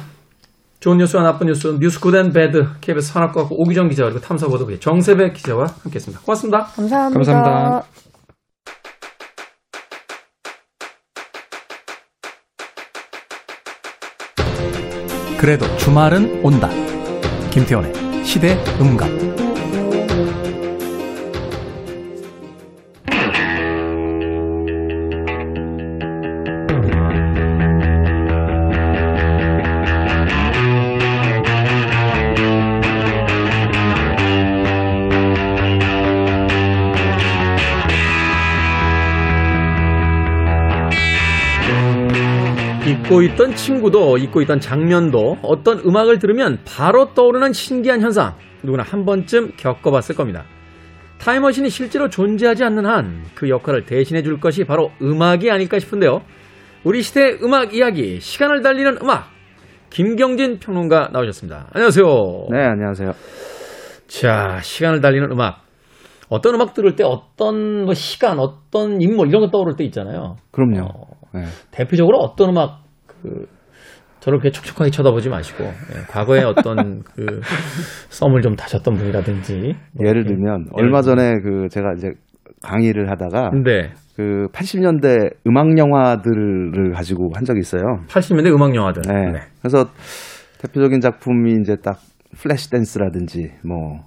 [0.80, 5.34] 좋은 뉴스와 나쁜 뉴스, 뉴스 Good and Bad, KBS 산업과학 오기정 기자 그리고 탐사보도부의 정새배
[5.34, 6.24] 기자와 함께 했습니다.
[6.24, 6.64] 고맙습니다.
[6.76, 7.14] 감사합니다.
[7.14, 7.88] 감사합니다.
[15.40, 16.70] 그래도 주말은 온다.
[17.52, 19.43] 김태원의 시대 음감.
[43.14, 49.06] 잊고 있던 친구도 잊고 있던 장면도 어떤 음악을 들으면 바로 떠오르는 신기한 현상 누구나 한
[49.06, 50.46] 번쯤 겪어봤을 겁니다.
[51.20, 56.22] 타임머신이 실제로 존재하지 않는 한 그 역할을 대신해 줄 것이 바로 음악이 아닐까 싶은데요.
[56.84, 59.28] 우리 시대의 음악 이야기, 시간을 달리는 음악.
[59.92, 61.68] 김경진 평론가 나오셨습니다.
[61.72, 62.06] 안녕하세요.
[62.50, 63.12] 네, 안녕하세요.
[64.08, 65.62] 자, 시간을 달리는 음악.
[66.30, 70.38] 어떤 음악 들을 때 어떤 뭐 시간, 어떤 인물 이런 거 떠오를 때 있잖아요.
[70.52, 70.88] 그럼요.
[70.88, 71.44] 어, 네.
[71.70, 72.83] 대표적으로 어떤 음악
[73.24, 73.48] 그
[74.20, 77.42] 저를 그렇게 촉촉하게 쳐다보지 마시고 예, 과거에 어떤 그
[78.10, 80.26] 썸을 좀 타셨던 분이라든지 뭐 예를.
[80.26, 82.12] 들면 얼마 전에 그 제가 이제
[82.62, 83.92] 강의를 하다가 네.
[84.16, 87.82] 그 80년대 음악 영화들을 가지고 한 적이 있어요.
[88.08, 89.02] 80년대 음악 영화들.
[89.06, 89.32] 네.
[89.32, 89.40] 네.
[89.60, 89.90] 그래서
[90.60, 91.98] 대표적인 작품이 이제 딱
[92.38, 94.00] Flashdance라든지 뭐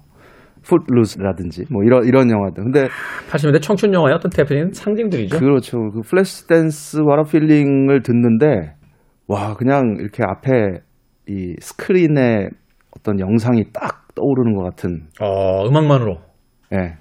[0.63, 2.63] Footloose라든지 뭐 이런 이런 영화들.
[2.63, 2.87] 근데
[3.29, 5.37] 80년대 청춘 영화의 어떤 대표적인 상징들이죠.
[5.39, 5.77] 그렇죠.
[5.91, 8.76] 그 Flashdance What a Feeling을 듣는데
[9.27, 10.79] 와 그냥 이렇게 앞에
[11.27, 12.49] 이 스크린에
[12.97, 16.17] 어떤 영상이 딱 떠오르는 것 같은 어, 음악만으로
[16.73, 16.95] 예.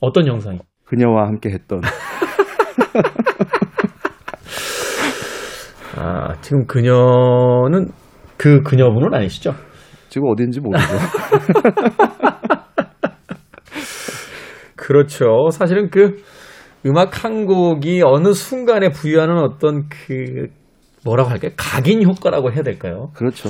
[0.00, 0.60] 어떤 영상이?
[0.84, 1.80] 그녀와 함께 했던
[5.96, 7.90] 아, 지금 그녀는
[8.36, 9.52] 그 그녀분은 아니시죠?
[10.08, 10.86] 지금 어딘지 모르죠.
[14.76, 15.50] 그렇죠.
[15.50, 16.22] 사실은 그
[16.86, 20.46] 음악 한 곡이 어느 순간에 부여하는 어떤 그
[21.08, 21.52] 뭐라고 할까요?
[21.56, 23.10] 각인 효과라고 해야 될까요?
[23.14, 23.48] 그렇죠.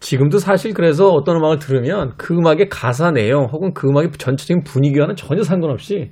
[0.00, 5.14] 지금도 사실 그래서 어떤 음악을 들으면 그 음악의 가사 내용 혹은 그 음악의 전체적인 분위기와는
[5.14, 6.10] 전혀 상관없이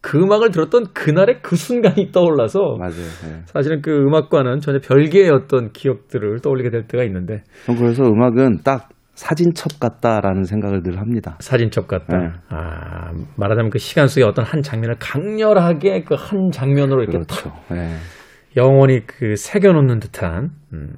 [0.00, 2.94] 그 음악을 들었던 그날의 그 순간이 떠올라서 맞아요.
[3.28, 3.42] 예.
[3.46, 8.88] 사실은 그 음악과는 전혀 별개의 어떤 기억들을 떠올리게 될 때가 있는데 전 그래서 음악은 딱
[9.14, 11.36] 사진첩 같다라는 생각을 늘 합니다.
[11.40, 12.16] 사진첩 같다.
[12.16, 12.28] 네.
[12.48, 17.52] 아, 말하자면 그 시간 속의 어떤 한 장면을 강렬하게 그 한 장면으로 이렇게 그렇죠.
[17.74, 17.96] 예.
[18.56, 20.88] 영원히 그 새겨놓는 듯한 음,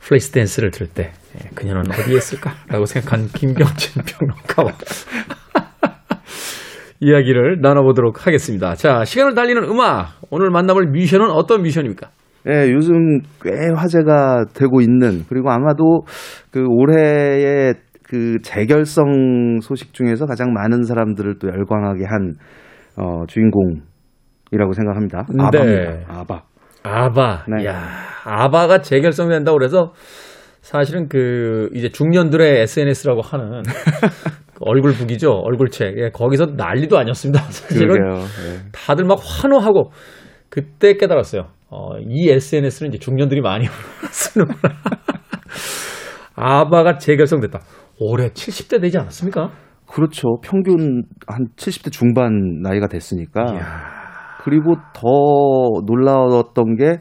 [0.00, 4.72] 플레이스 댄스를 들을 때 예, 그녀는 어디에 있을까라고 생각한 김경진 평론가와
[7.00, 8.74] 이야기를 나눠보도록 하겠습니다.
[8.74, 12.08] 자, 시간을 달리는 음악 오늘 만나볼 뮤션은 어떤 뮤션입니까?
[12.48, 16.04] 예, 요즘 꽤 화제가 되고 있는 그리고 아마도
[16.52, 22.34] 그 올해의 그 재결성 소식 중에서 가장 많은 사람들을 또 열광하게 한
[22.96, 25.26] 어, 주인공이라고 생각합니다.
[25.34, 25.42] 네.
[25.42, 26.20] 아바입니다.
[26.20, 26.42] 아바.
[26.86, 27.44] 아바.
[27.48, 27.66] 네.
[27.66, 29.92] 야, 아바가 재결성된다고 그래서
[30.62, 35.30] 사실은 그 이제 중년들의 SNS라고 하는 그 얼굴 북이죠.
[35.30, 35.98] 얼굴책.
[35.98, 37.40] 예, 거기서 난리도 아니었습니다.
[37.50, 38.20] 사실은 그러게요.
[38.22, 38.58] 예.
[38.72, 39.90] 다들 막 환호하고
[40.48, 41.48] 그때 깨달았어요.
[41.68, 43.66] 어, 이 SNS는 이제 중년들이 많이
[44.10, 44.74] 쓰는구나.
[46.34, 47.60] 아바가 재결성됐다.
[47.98, 49.50] 올해 70대 되지 않았습니까?
[49.88, 50.40] 그렇죠.
[50.42, 53.44] 평균 한 70대 중반 나이가 됐으니까.
[53.54, 53.95] 이야.
[54.46, 56.98] 그리고 더 놀라웠던 게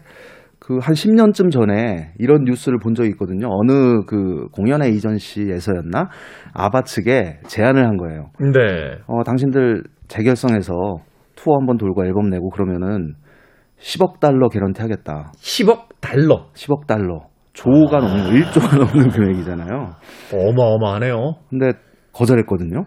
[0.66, 3.48] 그 한 10년쯤 전에 이런 뉴스를 본 적이 있거든요.
[3.52, 6.10] 어느 그 공연의 이전시에서였나?
[6.54, 8.32] 아바 측에 제안을 한 거예요.
[8.40, 8.98] 네.
[9.06, 10.74] 어, 당신들 재결성해서
[11.36, 13.14] 투어 한번 돌고 앨범 내고 그러면은
[13.80, 15.32] 10억 달러 개런티 하겠다.
[15.38, 16.48] 10억 달러.
[16.56, 17.28] 10억 달러.
[17.54, 19.92] 조가 넘는, 1조가 넘는 금액이잖아요.
[20.34, 21.36] 어마어마하네요.
[21.50, 21.74] 근데
[22.12, 22.86] 거절했거든요.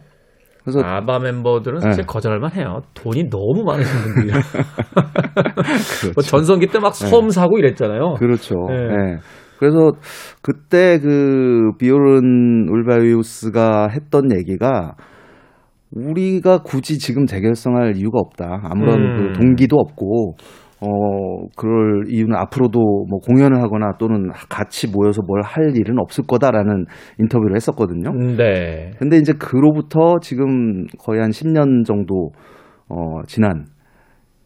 [0.62, 2.06] 그래서 아바 멤버들은 사실 네.
[2.06, 2.80] 거절할 만 해요.
[2.94, 4.38] 돈이 너무 많으신 분들이라.
[5.54, 6.12] 그렇죠.
[6.14, 8.14] 뭐 전성기 때 막 섬 사고 이랬잖아요.
[8.18, 8.54] 그렇죠.
[8.68, 8.74] 네.
[8.74, 9.16] 예.
[9.58, 9.92] 그래서
[10.42, 14.94] 그때 그 비오른 울바이우스가 했던 얘기가
[15.90, 18.60] 우리가 굳이 지금 재결성할 이유가 없다.
[18.64, 19.32] 아무런 음.
[19.32, 20.36] 그 동기도 없고
[20.80, 26.86] 어 그럴 이유는 앞으로도 뭐 공연을 하거나 또는 같이 모여서 뭘 할 일은 없을 거다라는
[27.18, 28.12] 인터뷰를 했었거든요.
[28.36, 28.92] 네.
[28.98, 32.30] 근데 이제 그로부터 지금 거의 한 10년 정도
[32.88, 33.66] 어 지난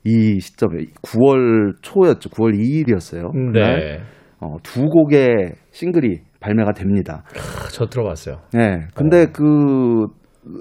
[0.05, 2.31] 이 시점에 9월 초였죠.
[2.31, 3.53] 9월 2일이었어요.
[3.53, 4.01] 네.
[4.40, 7.23] 어, 두 곡의 싱글이 발매가 됩니다.
[7.37, 8.38] 아, 저 들어봤어요.
[8.53, 8.81] 네.
[8.95, 10.07] 근데 그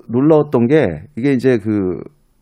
[0.10, 0.86] 놀라웠던 게
[1.18, 2.00] 이게 이제 그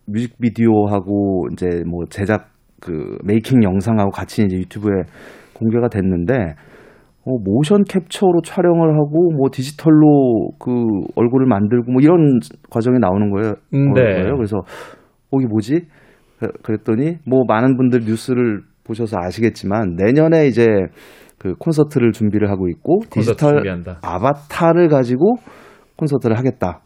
[0.08, 2.50] 뮤직비디오하고 이제 뭐 제작
[2.82, 4.92] 그 메이킹 영상하고 같이 이제 유튜브에
[5.54, 6.34] 공개가 됐는데
[7.26, 10.72] 어, 모션 캡처로 촬영을 하고 뭐 디지털로 그
[11.16, 12.40] 얼굴을 만들고 뭐 이런
[12.70, 13.54] 과정이 나오는 거예요.
[13.74, 14.02] 음, 네.
[14.02, 14.36] 거예요.
[14.36, 14.58] 그래서
[15.32, 15.82] 어, 이게 뭐지?
[16.40, 20.66] 그- 그랬더니 뭐 많은 분들 뉴스를 보셔서 아시겠지만 내년에 이제
[21.38, 24.00] 그 콘서트를 준비를 하고 있고 디지털 준비한다.
[24.02, 25.36] 아바타를 가지고
[25.98, 26.82] 콘서트를 하겠다.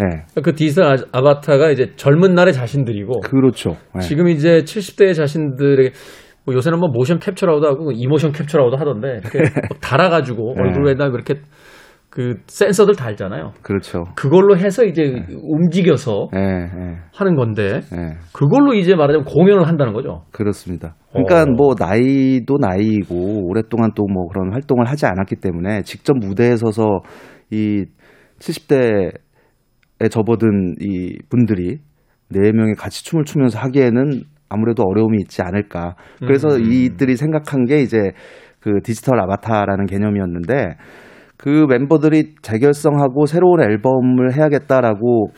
[0.00, 0.40] 예.
[0.42, 3.76] 그 디지털 아- 아바타가 이제 젊은 날의 자신들이고 그렇죠.
[3.96, 4.00] 예.
[4.00, 5.90] 지금 이제 70대의 자신들에게
[6.44, 9.38] 뭐 요새는 뭐 모션 캡처라고도 하고 이모션 캡처라고도 하던데 이렇게
[9.70, 10.62] 막 달아가지고 네.
[10.62, 11.34] 얼굴에다 이렇게
[12.08, 13.52] 그 센서들 달잖아요.
[13.62, 14.04] 그렇죠.
[14.14, 18.14] 그걸로 해서 이제 움직여서 예, 예, 하는 건데 예.
[18.32, 20.22] 그걸로 이제 말하자면 공연을 한다는 거죠.
[20.32, 20.94] 그렇습니다.
[21.12, 21.46] 그러니까 어.
[21.56, 27.00] 뭐 나이도 나이고 오랫동안 또 뭐 그런 활동을 하지 않았기 때문에 직접 무대에 서서
[27.50, 27.84] 이
[28.38, 29.12] 70대에
[30.10, 31.78] 접어든 이 분들이
[32.28, 35.96] 네 명이 같이 춤을 추면서 하기에는 아무래도 어려움이 있지 않을까.
[36.20, 36.62] 그래서 음.
[36.62, 38.12] 이들이 생각한 게 이제
[38.60, 40.76] 그 디지털 아바타라는 개념이었는데
[41.36, 45.28] 그 멤버들이 재결성하고 새로운 앨범을 해야겠다라고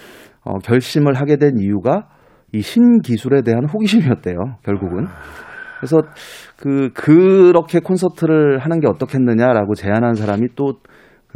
[0.44, 2.08] 어, 결심을 하게 된 이유가
[2.52, 5.06] 이 신기술에 대한 호기심이었대요, 결국은.
[5.78, 6.00] 그래서
[6.56, 10.80] 그, 그렇게 콘서트를 하는 게 어떻겠느냐라고 제안한 사람이 또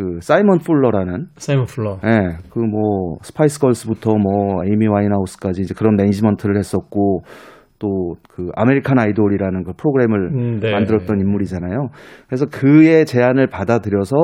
[0.02, 1.98] 그 사이먼 풀러라는 사이먼 풀러.
[2.04, 7.22] 예, 그 뭐 Spice Girls부터 뭐 에이미 와인하우스까지 이제 그런 매니지먼트를 했었고
[7.78, 10.72] 또 그 American Idol이라는 그 프로그램을 음, 네.
[10.72, 11.88] 만들었던 인물이잖아요.
[12.26, 14.16] 그래서 그의 제안을 받아들여서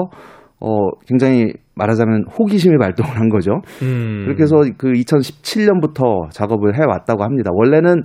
[0.60, 3.60] 어 굉장히 말하자면 호기심이 발동을 한 거죠.
[3.82, 4.22] 음.
[4.24, 7.50] 그렇게 해서 그 2017년부터 작업을 해 왔다고 합니다.
[7.52, 8.02] 원래는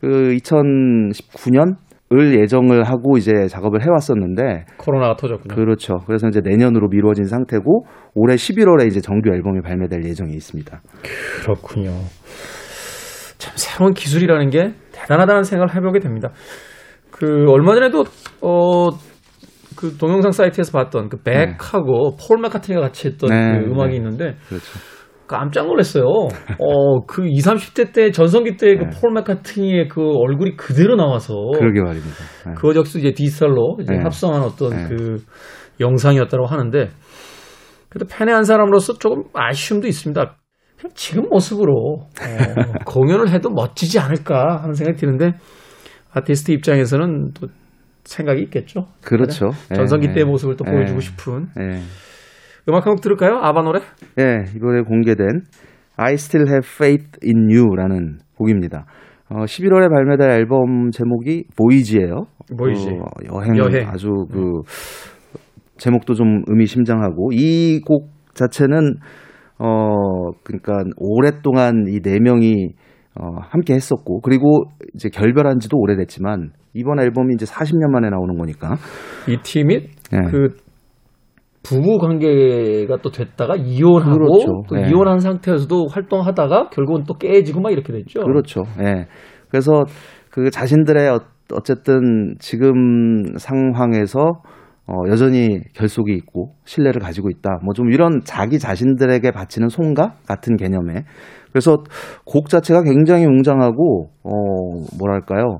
[0.00, 1.76] 그 2019년
[2.12, 5.54] 을 예정을 하고 이제 작업을 해 왔었는데 코로나가 터졌군요.
[5.54, 5.98] 그렇죠.
[6.06, 10.80] 그래서 이제 내년으로 미루어진 상태고 올해 11월에 이제 정규 앨범이 발매될 예정이 있습니다.
[11.42, 11.90] 그렇군요.
[13.38, 16.30] 참 새로운 기술이라는 게 대단하다는 생각을 해보게 됩니다.
[17.10, 18.04] 그 얼마 전에도
[18.42, 18.90] 어.
[19.74, 23.96] 그 동영상 사이트에서 봤던 그 백하고 폴 맥카트니가 같이 했던 네, 그 음악이 네.
[23.96, 24.78] 있는데 그렇죠.
[25.26, 26.04] 깜짝 놀랐어요.
[26.04, 28.90] 어, 그 20, 30대 때 전성기 때그 네.
[29.00, 32.16] 폴 맥카트니의 그 얼굴이 그대로 나와서 그러게 말입니다.
[32.46, 32.52] 네.
[32.76, 34.02] 역시 이제 디지털로 이제 네.
[34.02, 34.88] 합성한 어떤 네.
[34.88, 35.16] 그
[35.80, 36.90] 영상이었다고 하는데
[37.88, 40.36] 그래도 팬의 한 사람으로서 조금 아쉬움도 있습니다.
[40.94, 42.08] 지금 모습으로 어,
[42.86, 45.32] 공연을 해도 멋지지 않을까 하는 생각이 드는데
[46.12, 47.48] 아티스트 입장에서는 또
[48.04, 48.86] 생각이 있겠죠.
[49.04, 49.50] 그렇죠.
[49.70, 50.12] 예, 전성기 예.
[50.12, 50.72] 때의 모습을 또 예.
[50.72, 51.80] 보여주고 싶은 예.
[52.68, 53.38] 음악 한 곡 들을까요?
[53.42, 53.80] 아바 노래?
[54.18, 55.42] 예, 이번에 공개된
[55.96, 58.86] I Still Have Faith in You라는 곡입니다.
[59.30, 62.26] 어, 11월에 발매될 앨범 제목이 보이지예요.
[62.56, 62.88] 보이지.
[62.90, 63.88] 어, 여행, 여행.
[63.88, 64.60] 아주 그
[65.78, 68.94] 제목도 좀 의미심장하고 이 곡 자체는
[69.58, 72.74] 어 그러니까 오랫동안 이 네 명이
[73.20, 78.76] 어 함께 했었고 그리고 이제 결별한 지도 오래됐지만 이번 앨범이 이제 40년 만에 나오는 거니까
[79.28, 80.18] 이 팀이 예.
[80.30, 80.48] 그
[81.62, 84.46] 부부 관계가 또 됐다가 이혼하고 그렇죠.
[84.68, 84.88] 또 예.
[84.88, 88.20] 이혼한 상태에서도 활동하다가 결국은 또 깨지고 막 이렇게 됐죠.
[88.20, 88.62] 그렇죠.
[88.80, 89.06] 예.
[89.48, 89.84] 그래서
[90.30, 91.20] 그 자신들의 어-
[91.54, 94.40] 어쨌든 지금 상황에서
[94.86, 97.60] 어, 여전히 결속이 있고 신뢰를 가지고 있다.
[97.62, 101.04] 뭐 좀 이런 자기 자신들에게 바치는 송가 같은 개념에.
[101.52, 101.76] 그래서
[102.24, 104.30] 곡 자체가 굉장히 웅장하고 어
[104.98, 105.58] 뭐랄까요?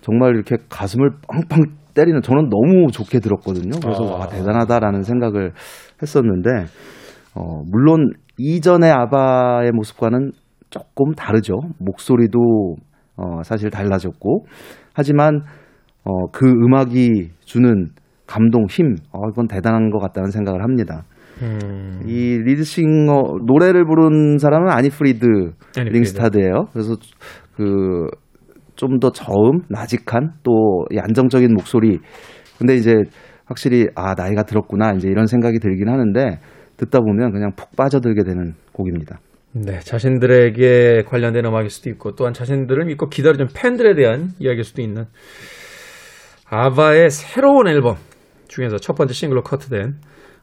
[0.00, 1.64] 정말 이렇게 가슴을 팡팡
[1.96, 3.80] 때리는 저는 너무 좋게 들었거든요.
[3.82, 4.18] 그래서 아.
[4.18, 5.52] 와 대단하다라는 생각을
[6.00, 6.50] 했었는데
[7.34, 10.32] 어 물론 이전의 아바의 모습과는
[10.70, 11.54] 조금 다르죠.
[11.78, 12.76] 목소리도
[13.16, 14.44] 어, 사실 달라졌고
[14.94, 15.42] 하지만
[16.04, 17.90] 어, 그 음악이 주는
[18.26, 21.04] 감동, 힘, 어, 이건 대단한 것 같다는 생각을 합니다.
[21.42, 22.00] 음.
[22.06, 25.26] 이 리드싱어 노래를 부른 사람은 아니 프리드
[25.78, 26.68] 아니, 링스타드예요.
[26.72, 26.96] 그래서
[27.56, 28.06] 그
[28.76, 31.98] 좀 더 저음, 나직한 또이 안정적인 목소리.
[32.58, 32.94] 근데 이제
[33.44, 36.38] 확실히 아 나이가 들었구나 이제 이런 생각이 들긴 하는데
[36.76, 39.18] 듣다 보면 그냥 푹 빠져들게 되는 곡입니다.
[39.52, 45.04] 네, 자신들에게 관련된 음악일 수도 있고 또한 자신들을 믿고 기다리는 팬들에 대한 이야기일 수도 있는
[46.48, 47.96] 아바의 새로운 앨범
[48.48, 49.94] 중에서 첫 번째 싱글로 커트된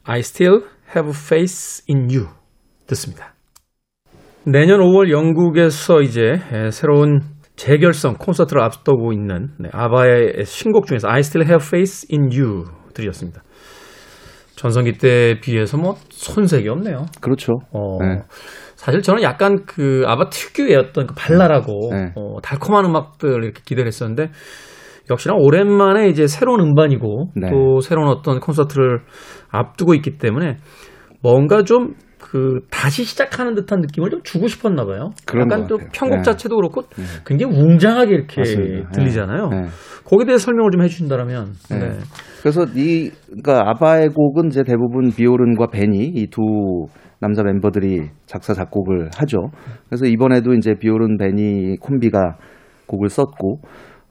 [0.04, 0.64] I Still
[0.96, 2.28] Have Faith in You
[2.88, 3.34] 듣습니다.
[4.46, 7.22] 내년 5월 영국에서 이제 에, 새로운
[7.64, 13.42] 재결성 콘서트를 앞두고 있는 네, 아바의 신곡 중에서 I Still Have Faith in You 들으셨습니다.
[14.58, 17.06] 전성기 때에 비해서 뭐 손색이 없네요.
[17.22, 17.54] 그렇죠.
[17.72, 18.22] 어, 네.
[18.76, 22.12] 사실 저는 약간 그 아바 특유의 어떤 그 발랄하고 네.
[22.18, 24.32] 어, 달콤한 음악들 이렇게 기대를 했었는데
[25.10, 27.50] 역시나 오랜만에 이제 새로운 음반이고 네.
[27.50, 29.04] 또 새로운 어떤 콘서트를
[29.52, 30.58] 앞두고 있기 때문에
[31.22, 31.94] 뭔가 좀
[32.34, 35.12] 그 다시 시작하는 듯한 느낌을 좀 주고 싶었나 봐요.
[35.36, 35.78] 약간 것 또.
[35.94, 36.24] 편곡 네.
[36.24, 36.82] 자체도 그렇고
[37.28, 38.90] 굉장히 웅장하게 이렇게 맞습니다.
[38.90, 39.50] 들리잖아요.
[39.50, 39.62] 네.
[39.62, 39.68] 네.
[40.04, 41.54] 거기에 대해 서 설명을 좀 해주신다면.
[41.70, 41.78] 네.
[41.78, 41.98] 네.
[42.42, 46.42] 그래서 이 그러니까 아바의 곡은 이제 대부분 비오른과 벤이 이두
[47.20, 49.52] 남자 멤버들이 작사 작곡을 하죠.
[49.88, 52.38] 그래서 이번에도 이제 비오른 벤이 콤비가
[52.88, 53.60] 곡을 썼고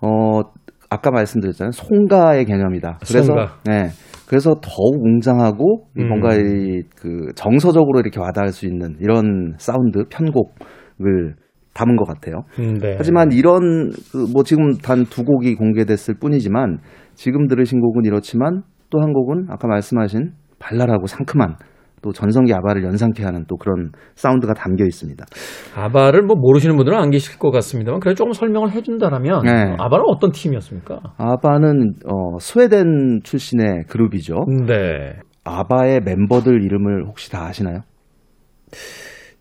[0.01, 0.43] 어
[0.91, 1.73] 아까 말씀드렸잖아요.
[1.73, 3.01] 송가의 개념이다.
[3.05, 3.57] 그래서 송가.
[3.65, 3.89] 네.
[4.33, 6.09] 그래서 더욱 웅장하고 이 음.
[6.09, 11.35] 뭔가 이 그 정서적으로 이렇게 와닿을 수 있는 이런 사운드 편곡을
[11.75, 12.45] 담은 것 같아요.
[12.59, 12.95] 음, 네.
[12.97, 16.79] 하지만 이런 그 뭐 지금 단 두 곡이 공개됐을 뿐이지만
[17.15, 21.57] 지금 들으신 곡은 이렇지만 또 한 곡은 아까 말씀하신 발랄하고 상큼한
[22.03, 25.25] 또 전성기 아바를 연상케 하는 또 그런 사운드가 담겨 있습니다.
[25.77, 29.51] 아바를 뭐 모르시는 분들은 안 계실 것 같습니다만 그래도 조금 설명을 해준다라면 네.
[29.71, 30.99] 어, 아바는 어떤 팀이었습니까?
[31.17, 34.35] 아바는 어, 스웨덴 출신의 그룹이죠.
[34.67, 35.15] 네.
[35.45, 37.81] 아바의 멤버들 이름을 혹시 다 아시나요?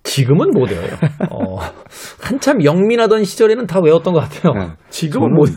[0.04, 0.94] 지금은 못 외워요.
[1.30, 1.58] 어,
[2.22, 4.54] 한참 영민하던 시절에는 다 외웠던 것 같아요.
[4.54, 4.74] 네.
[4.90, 5.48] 지금은 못.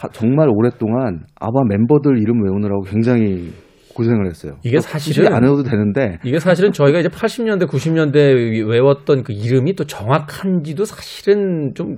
[0.00, 3.52] 하- 정말 오랫동안 아바 멤버들 이름 외우느라고 굉장히
[3.94, 4.54] 고생을 했어요.
[4.64, 9.74] 이게 굳이 사실은- 안 외워도 되는데 이게 사실은 저희가 이제 80년대, 90년대 외웠던 그 이름이
[9.76, 11.96] 또 정확한지도 사실은 좀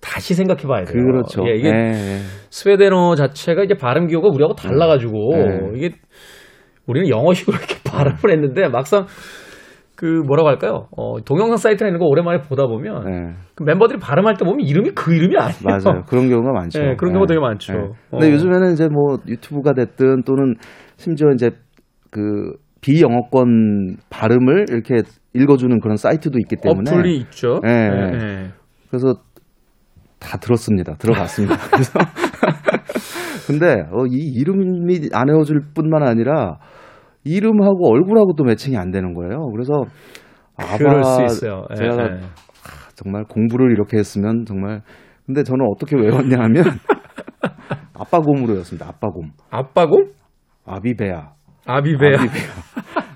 [0.00, 1.02] 다시 생각해 봐야 돼요.
[1.02, 1.42] 그렇죠.
[1.48, 2.18] 예, 이게 예, 예.
[2.50, 5.70] 스웨덴어 자체가 이제 발음 기호가 우리하고 달라 가지고 네.
[5.76, 5.90] 이게
[6.86, 9.06] 우리는 영어식으로 이렇게 발음을 했는데 막상
[9.96, 10.88] 그 뭐라고 할까요?
[10.96, 13.34] 어, 동영상 사이트에 있는 거 오랜만에 보다 보면 예.
[13.54, 15.62] 그 멤버들이 발음할 때 보면 이름이 그 이름이 아니에요.
[15.64, 16.02] 맞아요.
[16.06, 16.78] 그런 경우가 많죠.
[16.78, 17.94] 네, 그런 경우가 되게 많죠.
[18.10, 18.32] 근데 어.
[18.32, 20.54] 요즘에는 이제 뭐 유튜브가 됐든 또는
[20.96, 21.50] 심지어 이제
[22.10, 27.60] 그 비영어권 발음을 이렇게 읽어주는 그런 사이트도 있기 때문에 어플이 있죠.
[27.66, 28.12] 예, 예.
[28.12, 28.50] 예.
[28.90, 29.14] 그래서
[30.20, 30.94] 다 들었습니다.
[30.94, 31.56] 들어봤습니다.
[31.72, 31.98] 그래서
[33.46, 36.58] 근데 어, 이 이름이 안 외워줄 뿐만 아니라
[37.26, 39.50] 이름하고 얼굴하고 또 매칭이 안 되는 거예요.
[39.52, 39.84] 그래서
[40.78, 41.64] 그럴 수 있어요.
[41.72, 42.20] 예, 제가 예.
[42.94, 44.80] 정말 공부를 이렇게 했으면 정말
[45.26, 46.64] 근데 저는 어떻게 외웠냐 하면
[47.94, 48.88] 아빠곰으로 외웠습니다.
[48.88, 49.30] 아빠곰.
[49.50, 50.12] 아빠곰?
[50.66, 51.32] 아비베아.
[51.66, 52.52] 아비베아, 아비베아.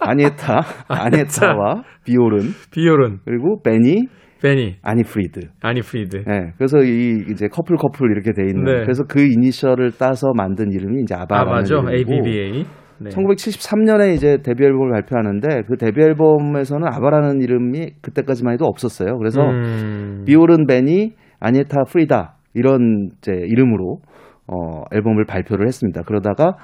[0.00, 2.40] 아니에타, 아니에타와 비오른
[2.72, 4.06] 비오른, 그리고 베니,
[4.42, 5.40] 베니, 아니프리드.
[5.60, 6.24] 아니프리드.
[6.26, 8.72] 네, 그래서 이 이제 커플 커플 이렇게 돼 있는 네.
[8.82, 11.74] 그래서 그 이니셜을 따서 만든 이름이 이제 아바라는 아바죠.
[11.90, 12.64] 이름이고 ABBA.
[13.00, 13.10] 네.
[13.10, 19.16] 1973년에 이제 데뷔 앨범을 발표하는데 그 데뷔 앨범에서는 아바라는 이름이 그때까지만 해도 없었어요.
[19.18, 20.24] 그래서 음.
[20.26, 24.00] 비오른 베니, 아니에타 프리다 이런 이제 이름으로
[24.46, 26.02] 어, 앨범을 발표를 했습니다.
[26.02, 26.56] 그러다가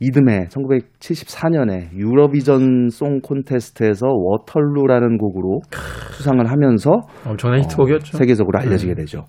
[0.00, 5.60] 이듬해 1974년에 유러비전 송 콘테스트에서 워털루라는 곡으로
[6.12, 6.90] 수상을 하면서
[7.26, 8.16] 엄청난 히트곡이었죠.
[8.16, 9.26] 세계적으로 알려지게 되죠.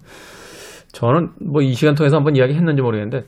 [0.94, 3.28] 저는 뭐 이 시간 통해서 한번 이야기했는지 모르겠는데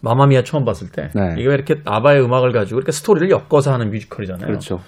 [0.00, 1.34] 마마미아 처음 봤을 때 네.
[1.38, 4.46] 이게 왜 이렇게 아바의 음악을 가지고 이렇게 스토리를 엮어서 하는 뮤지컬이잖아요.
[4.46, 4.80] 그렇죠.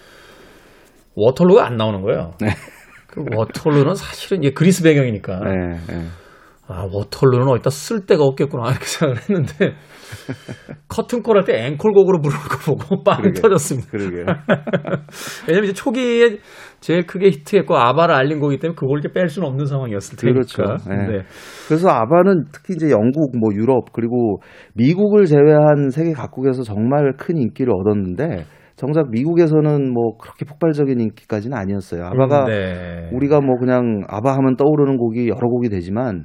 [1.14, 2.35] 워털루가 안 나오는 거예요.
[2.40, 2.49] 네.
[3.07, 6.05] 그 워털루는 사실은 이게 그리스 배경이니까 네, 네.
[6.72, 9.74] 아 워털루는 어디다 쓸 데가 없겠구나 이렇게 생각을 했는데
[10.88, 13.40] 커튼콜 할 때 앵콜곡으로 부르는 거 보고 빵 그러게.
[13.40, 13.88] 터졌습니다.
[13.90, 14.24] 그러게요.
[15.48, 16.38] 왜냐면 이제 초기에
[16.80, 20.35] 제일 크게 히트했고 아바를 알린 거기 때문에 그걸 이제 뺄 수는 없는 상황이었을 테니까.
[20.35, 20.88] 그렇죠.
[20.88, 20.96] 네.
[21.06, 21.22] 네.
[21.68, 24.40] 그래서 아바는 특히 이제 영국, 뭐 유럽 그리고
[24.74, 28.44] 미국을 제외한 세계 각국에서 정말 큰 인기를 얻었는데
[28.76, 32.04] 정작 미국에서는 뭐 그렇게 폭발적인 인기까지는 아니었어요.
[32.06, 33.11] 아바가 네.
[33.12, 36.24] 우리가 뭐 그냥 아바 하면 떠오르는 곡이 여러 곡이 되지만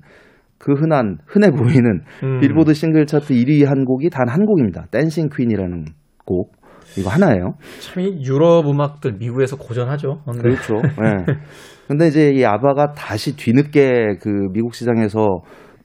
[0.66, 2.40] 그 흔한 흔해 보이는 음.
[2.40, 4.88] 빌보드 싱글 차트 1위 한 곡이 단 한 곡입니다.
[4.90, 5.86] Dancing Queen이라는
[6.26, 6.54] 곡.
[6.98, 7.54] 이거 하나예요.
[7.82, 10.22] 참이 유럽 음악들 미국에서 고전하죠.
[10.34, 10.42] 네.
[10.42, 10.74] 그렇죠.
[10.78, 11.34] 예.
[11.88, 15.28] 근데 이제 이 아바가 다시 뒤늦게 그 미국 시장에서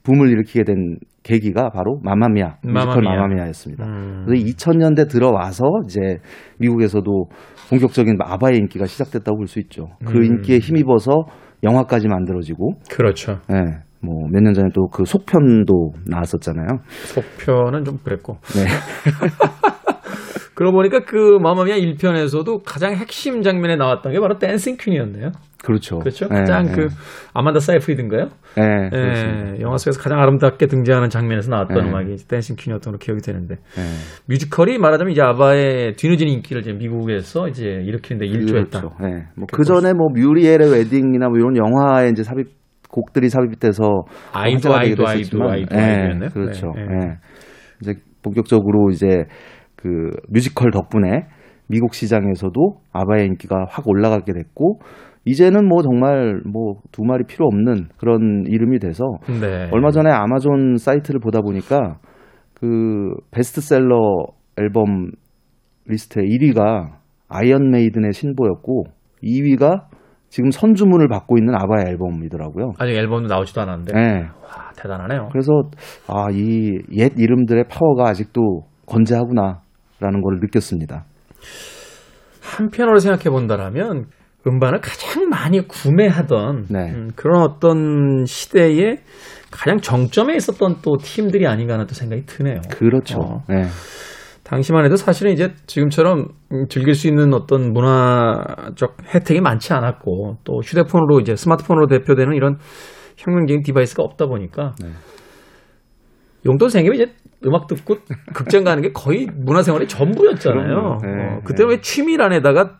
[0.01, 3.11] 붐을 일으키게 된 계기가 바로 마마미아, 뮤지컬 마마미아.
[3.21, 3.85] 마마미아 였습니다.
[3.85, 4.23] 음.
[4.25, 6.17] 그래서 2000년대 들어와서 이제
[6.57, 7.25] 미국에서도
[7.69, 9.89] 본격적인 아바의 인기가 시작됐다고 볼 수 있죠.
[10.07, 10.23] 그 음.
[10.23, 11.11] 인기에 힘입어서
[11.63, 13.37] 영화까지 만들어지고, 그렇죠.
[13.53, 13.83] 예.
[14.03, 16.67] 뭐 몇 년 전에 또 그 속편도 나왔었잖아요.
[17.05, 18.37] 속편은 좀 그랬고.
[18.55, 18.65] 네.
[20.53, 25.31] 그러고 보니까 그 마마미아 1편에서도 가장 핵심 장면에 나왔던 게 바로 Dancing Queen이었네요.
[25.63, 25.99] 그렇죠.
[25.99, 26.27] 그렇죠.
[26.31, 26.71] 예, 가장 예.
[26.71, 26.87] 그
[27.33, 28.27] 아만다 사이프리드인가요?
[28.57, 29.57] 예, 그렇습니다.
[29.57, 31.89] 예, 영화 속에서 가장 아름답게 등장하는 장면에서 나왔던 네.
[31.89, 33.81] 음악이 Dancing Queen이었던 걸로 기억이 되는데 예.
[34.27, 38.81] 뮤지컬이 말하자면 이제 아바의 뒤늦은 인기를 이제 미국에서 이제 일으키는데 일조했다.
[38.81, 38.95] 그렇죠.
[39.03, 39.27] 예.
[39.37, 42.60] 뭐그 전에 뭐 뮤리엘의 웨딩이나 뭐 이런 영화에 이제 삽입
[42.91, 46.29] 곡들이 삽입돼서 아이도 아이도 했었지만, 아이도 예.
[46.33, 46.71] 그렇죠.
[46.75, 46.95] 네, 네.
[46.95, 47.17] 예.
[47.81, 49.25] 이제 본격적으로 이제
[49.75, 51.25] 그 뮤지컬 덕분에
[51.67, 54.79] 미국 시장에서도 아바의 인기가 확 올라가게 됐고
[55.25, 59.03] 이제는 뭐 정말 뭐 두말이 필요 없는 그런 이름이 돼서
[59.39, 59.69] 네.
[59.71, 61.99] 얼마 전에 아마존 사이트를 보다 보니까
[62.53, 64.25] 그 베스트셀러
[64.57, 65.11] 앨범
[65.85, 66.91] 리스트의 1위가
[67.27, 68.83] 아이언 메이든의 신보였고
[69.23, 69.85] 2위가
[70.31, 72.71] 지금 선주문을 받고 있는 아바의 앨범이더라고요.
[72.79, 74.21] 아직 앨범도 나오지도 않았는데 네.
[74.43, 75.27] 와 대단하네요.
[75.31, 75.51] 그래서
[76.07, 81.03] 아 이 옛 이름들의 파워가 아직도 건재하구나라는 걸 느꼈습니다.
[82.41, 84.05] 한편으로 생각해 본다라면
[84.47, 86.91] 음반을 가장 많이 구매하던 네.
[86.91, 88.95] 음, 그런 어떤 시대에
[89.51, 92.61] 가장 정점에 있었던 또 팀들이 아닌가 하는 또 생각이 드네요.
[92.71, 93.19] 그렇죠.
[93.19, 93.43] 어.
[93.49, 93.63] 네.
[94.51, 100.59] 당시만 해도 사실은 이제 지금처럼 음, 즐길 수 있는 어떤 문화적 혜택이 많지 않았고 또
[100.61, 102.57] 휴대폰으로 이제 스마트폰으로 대표되는 이런
[103.15, 104.89] 혁명적인 device가 없다 보니까 네.
[106.45, 107.13] 용돈 생기면 이제
[107.45, 107.95] 음악 듣고
[108.33, 110.97] 극장 가는 게 거의 문화생활의 전부였잖아요.
[111.01, 112.79] 네, 어, 그때 왜 취미란에다가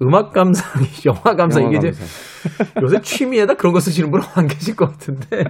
[0.00, 1.92] 음악 감상, 영화 감상 이게 이제.
[2.82, 5.44] 요새 취미에다 그런 거 쓰시는 분은 안 계실 것 같은데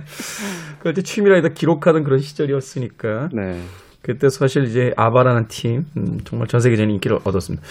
[0.80, 3.60] 그럴 때 취미란에다 기록하던 그런 시절이었으니까 네.
[4.03, 7.64] 그때 사실 이제 아바라는 팀 음, 정말 전 세계적인 인기를 얻었습니다.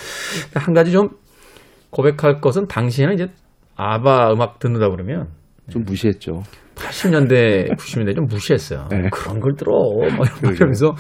[0.56, 1.10] 한 가지 좀
[1.90, 3.28] 고백할 것은 당시에는 이제
[3.76, 5.28] 아바 음악 듣는다 그러면
[5.70, 6.44] 좀 무시했죠.
[6.76, 8.88] 80년대, 90년대 좀 무시했어요.
[8.90, 9.10] 네.
[9.12, 9.74] 그런 걸 들어.
[10.18, 10.52] 막 그러게요.
[10.56, 10.94] 이러면서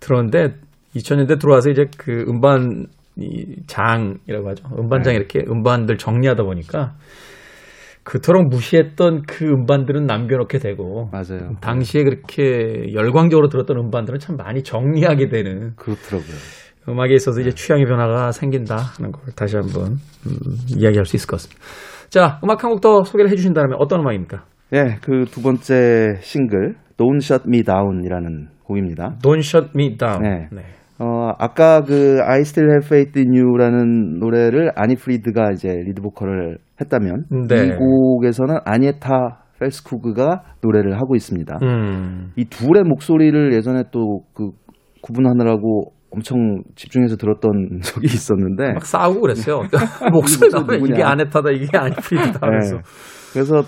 [0.00, 0.54] 들었는데
[0.94, 2.86] 2000년대 들어와서 이제 그 음반
[3.16, 4.68] 이 장이라고 하죠.
[4.78, 5.18] 음반장 네.
[5.18, 6.94] 이렇게 음반들 정리하다 보니까
[8.06, 11.56] 그토록 무시했던 그 음반들은 남겨놓게 되고 맞아요.
[11.60, 16.36] 당시에 그렇게 열광적으로 들었던 음반들은 참 많이 정리하게 되는 그렇더라고요.
[16.88, 20.36] 음악에 있어서 이제 취향의 변화가 생긴다 하는 걸 다시 한번 음,
[20.78, 21.60] 이야기할 수 있을 것 같습니다.
[22.08, 24.44] 자, 음악 한 곡 더 소개를 해주신다면 어떤 음악입니까?
[24.74, 29.16] 예, 그 두 번째 싱글 Don't Shut Me Down이라는 곡입니다.
[29.20, 30.22] Don't Shut Me Down.
[30.22, 30.48] 네.
[30.52, 30.62] 네.
[30.98, 36.58] 어, 아까 그 I Still Have Faith in You라는 노래를 아니 프리드가 이제 리드 보컬을
[36.80, 37.66] 했다면 네.
[37.66, 41.58] 이 곡에서는 아니에타 펠스쿠그가 노래를 하고 있습니다.
[41.62, 42.32] 음.
[42.36, 44.50] 이 둘의 목소리를 예전에 또 그
[45.06, 49.62] 구분하느라고 엄청 집중해서 들었던 적이 있었는데 막 싸우고 그랬어요.
[50.12, 50.86] 목소리 나오면?
[50.86, 52.76] 이게 아네타다, 이게 아니프리드다 하면서.
[52.76, 52.82] 네.
[53.32, 53.62] 그래서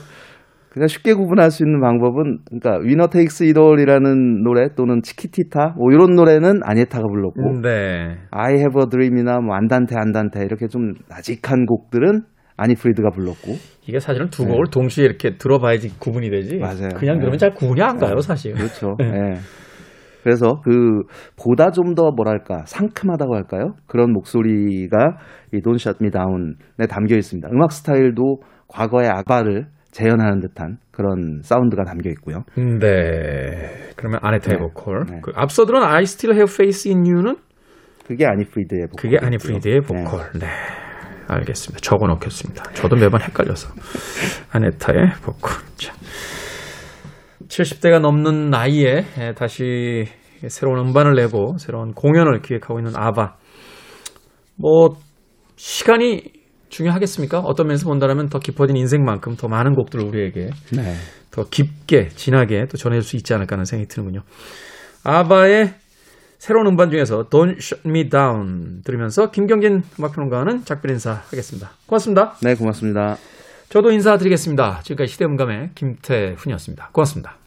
[0.70, 6.14] 그냥 쉽게 구분할 수 있는 방법은 그러니까 위너 테이크스 이럴이라는 노래 또는 치키티타 뭐 이런
[6.14, 8.18] 노래는 아니에타가 불렀고 네.
[8.30, 12.22] I Have a Dream이나 뭐 안단테 안단테 이렇게 좀 나직한 곡들은
[12.56, 13.52] 아니 프리드가 불렀고
[13.86, 16.56] 이게 사실은 두 곡을 동시에 이렇게 들어봐야지 구분이 되지.
[16.56, 16.60] 네.
[16.60, 16.88] 맞아요.
[16.96, 17.20] 그냥 네.
[17.20, 18.52] 들으면 잘 구분이 안 가요, 사실.
[18.52, 18.96] 그렇죠.
[18.98, 19.06] 네.
[19.06, 19.34] 예.
[20.22, 21.02] 그래서 그
[21.42, 23.74] 보다 좀 더 뭐랄까 상큼하다고 할까요?
[23.86, 25.16] 그런 목소리가
[25.52, 27.48] 이 Don't Shut Me Down에 담겨 있습니다.
[27.50, 32.44] 음악 스타일도 과거의 아바를 재현하는 듯한 그런 사운드가 담겨 있고요.
[32.56, 33.90] 네.
[33.96, 34.62] 그러면 아네타의 네.
[34.62, 35.04] 보컬.
[35.10, 35.20] 네.
[35.22, 37.36] 그 앞서 들은 I Still Have Faith in You는
[38.06, 38.96] 그게 아니 프리드의 보컬.
[38.96, 40.30] 그게 아니프리드의 보컬.
[40.38, 40.46] 네.
[41.26, 41.80] 알겠습니다.
[41.82, 42.62] 적어 놓겠습니다.
[42.72, 43.68] 저도 매번 헷갈려서.
[44.52, 45.52] 아네타의 보컬.
[45.76, 45.92] 자.
[47.48, 50.04] 70대가 넘는 나이에 에, 다시
[50.46, 53.36] 새로운 음반을 내고 새로운 공연을 기획하고 있는 아바.
[54.56, 54.96] 뭐
[55.56, 56.37] 시간이
[56.68, 57.40] 중요하겠습니까?
[57.40, 60.94] 어떤 면에서 본다면 더 깊어진 인생만큼 더 많은 곡들을 우리에게 네.
[61.30, 64.22] 더 깊게 진하게 또 전해줄 수 있지 않을까 하는 생각이 드는군요.
[65.04, 65.74] 아바의
[66.38, 71.70] 새로운 음반 중에서 Don't Shut Me Down 들으면서 김경진 음악평론가는 작별 인사하겠습니다.
[71.86, 72.34] 고맙습니다.
[72.42, 73.16] 네, 고맙습니다.
[73.68, 74.80] 저도 인사드리겠습니다.
[74.82, 76.90] 지금까지 시대음감의 김태훈이었습니다.
[76.92, 77.37] 고맙습니다.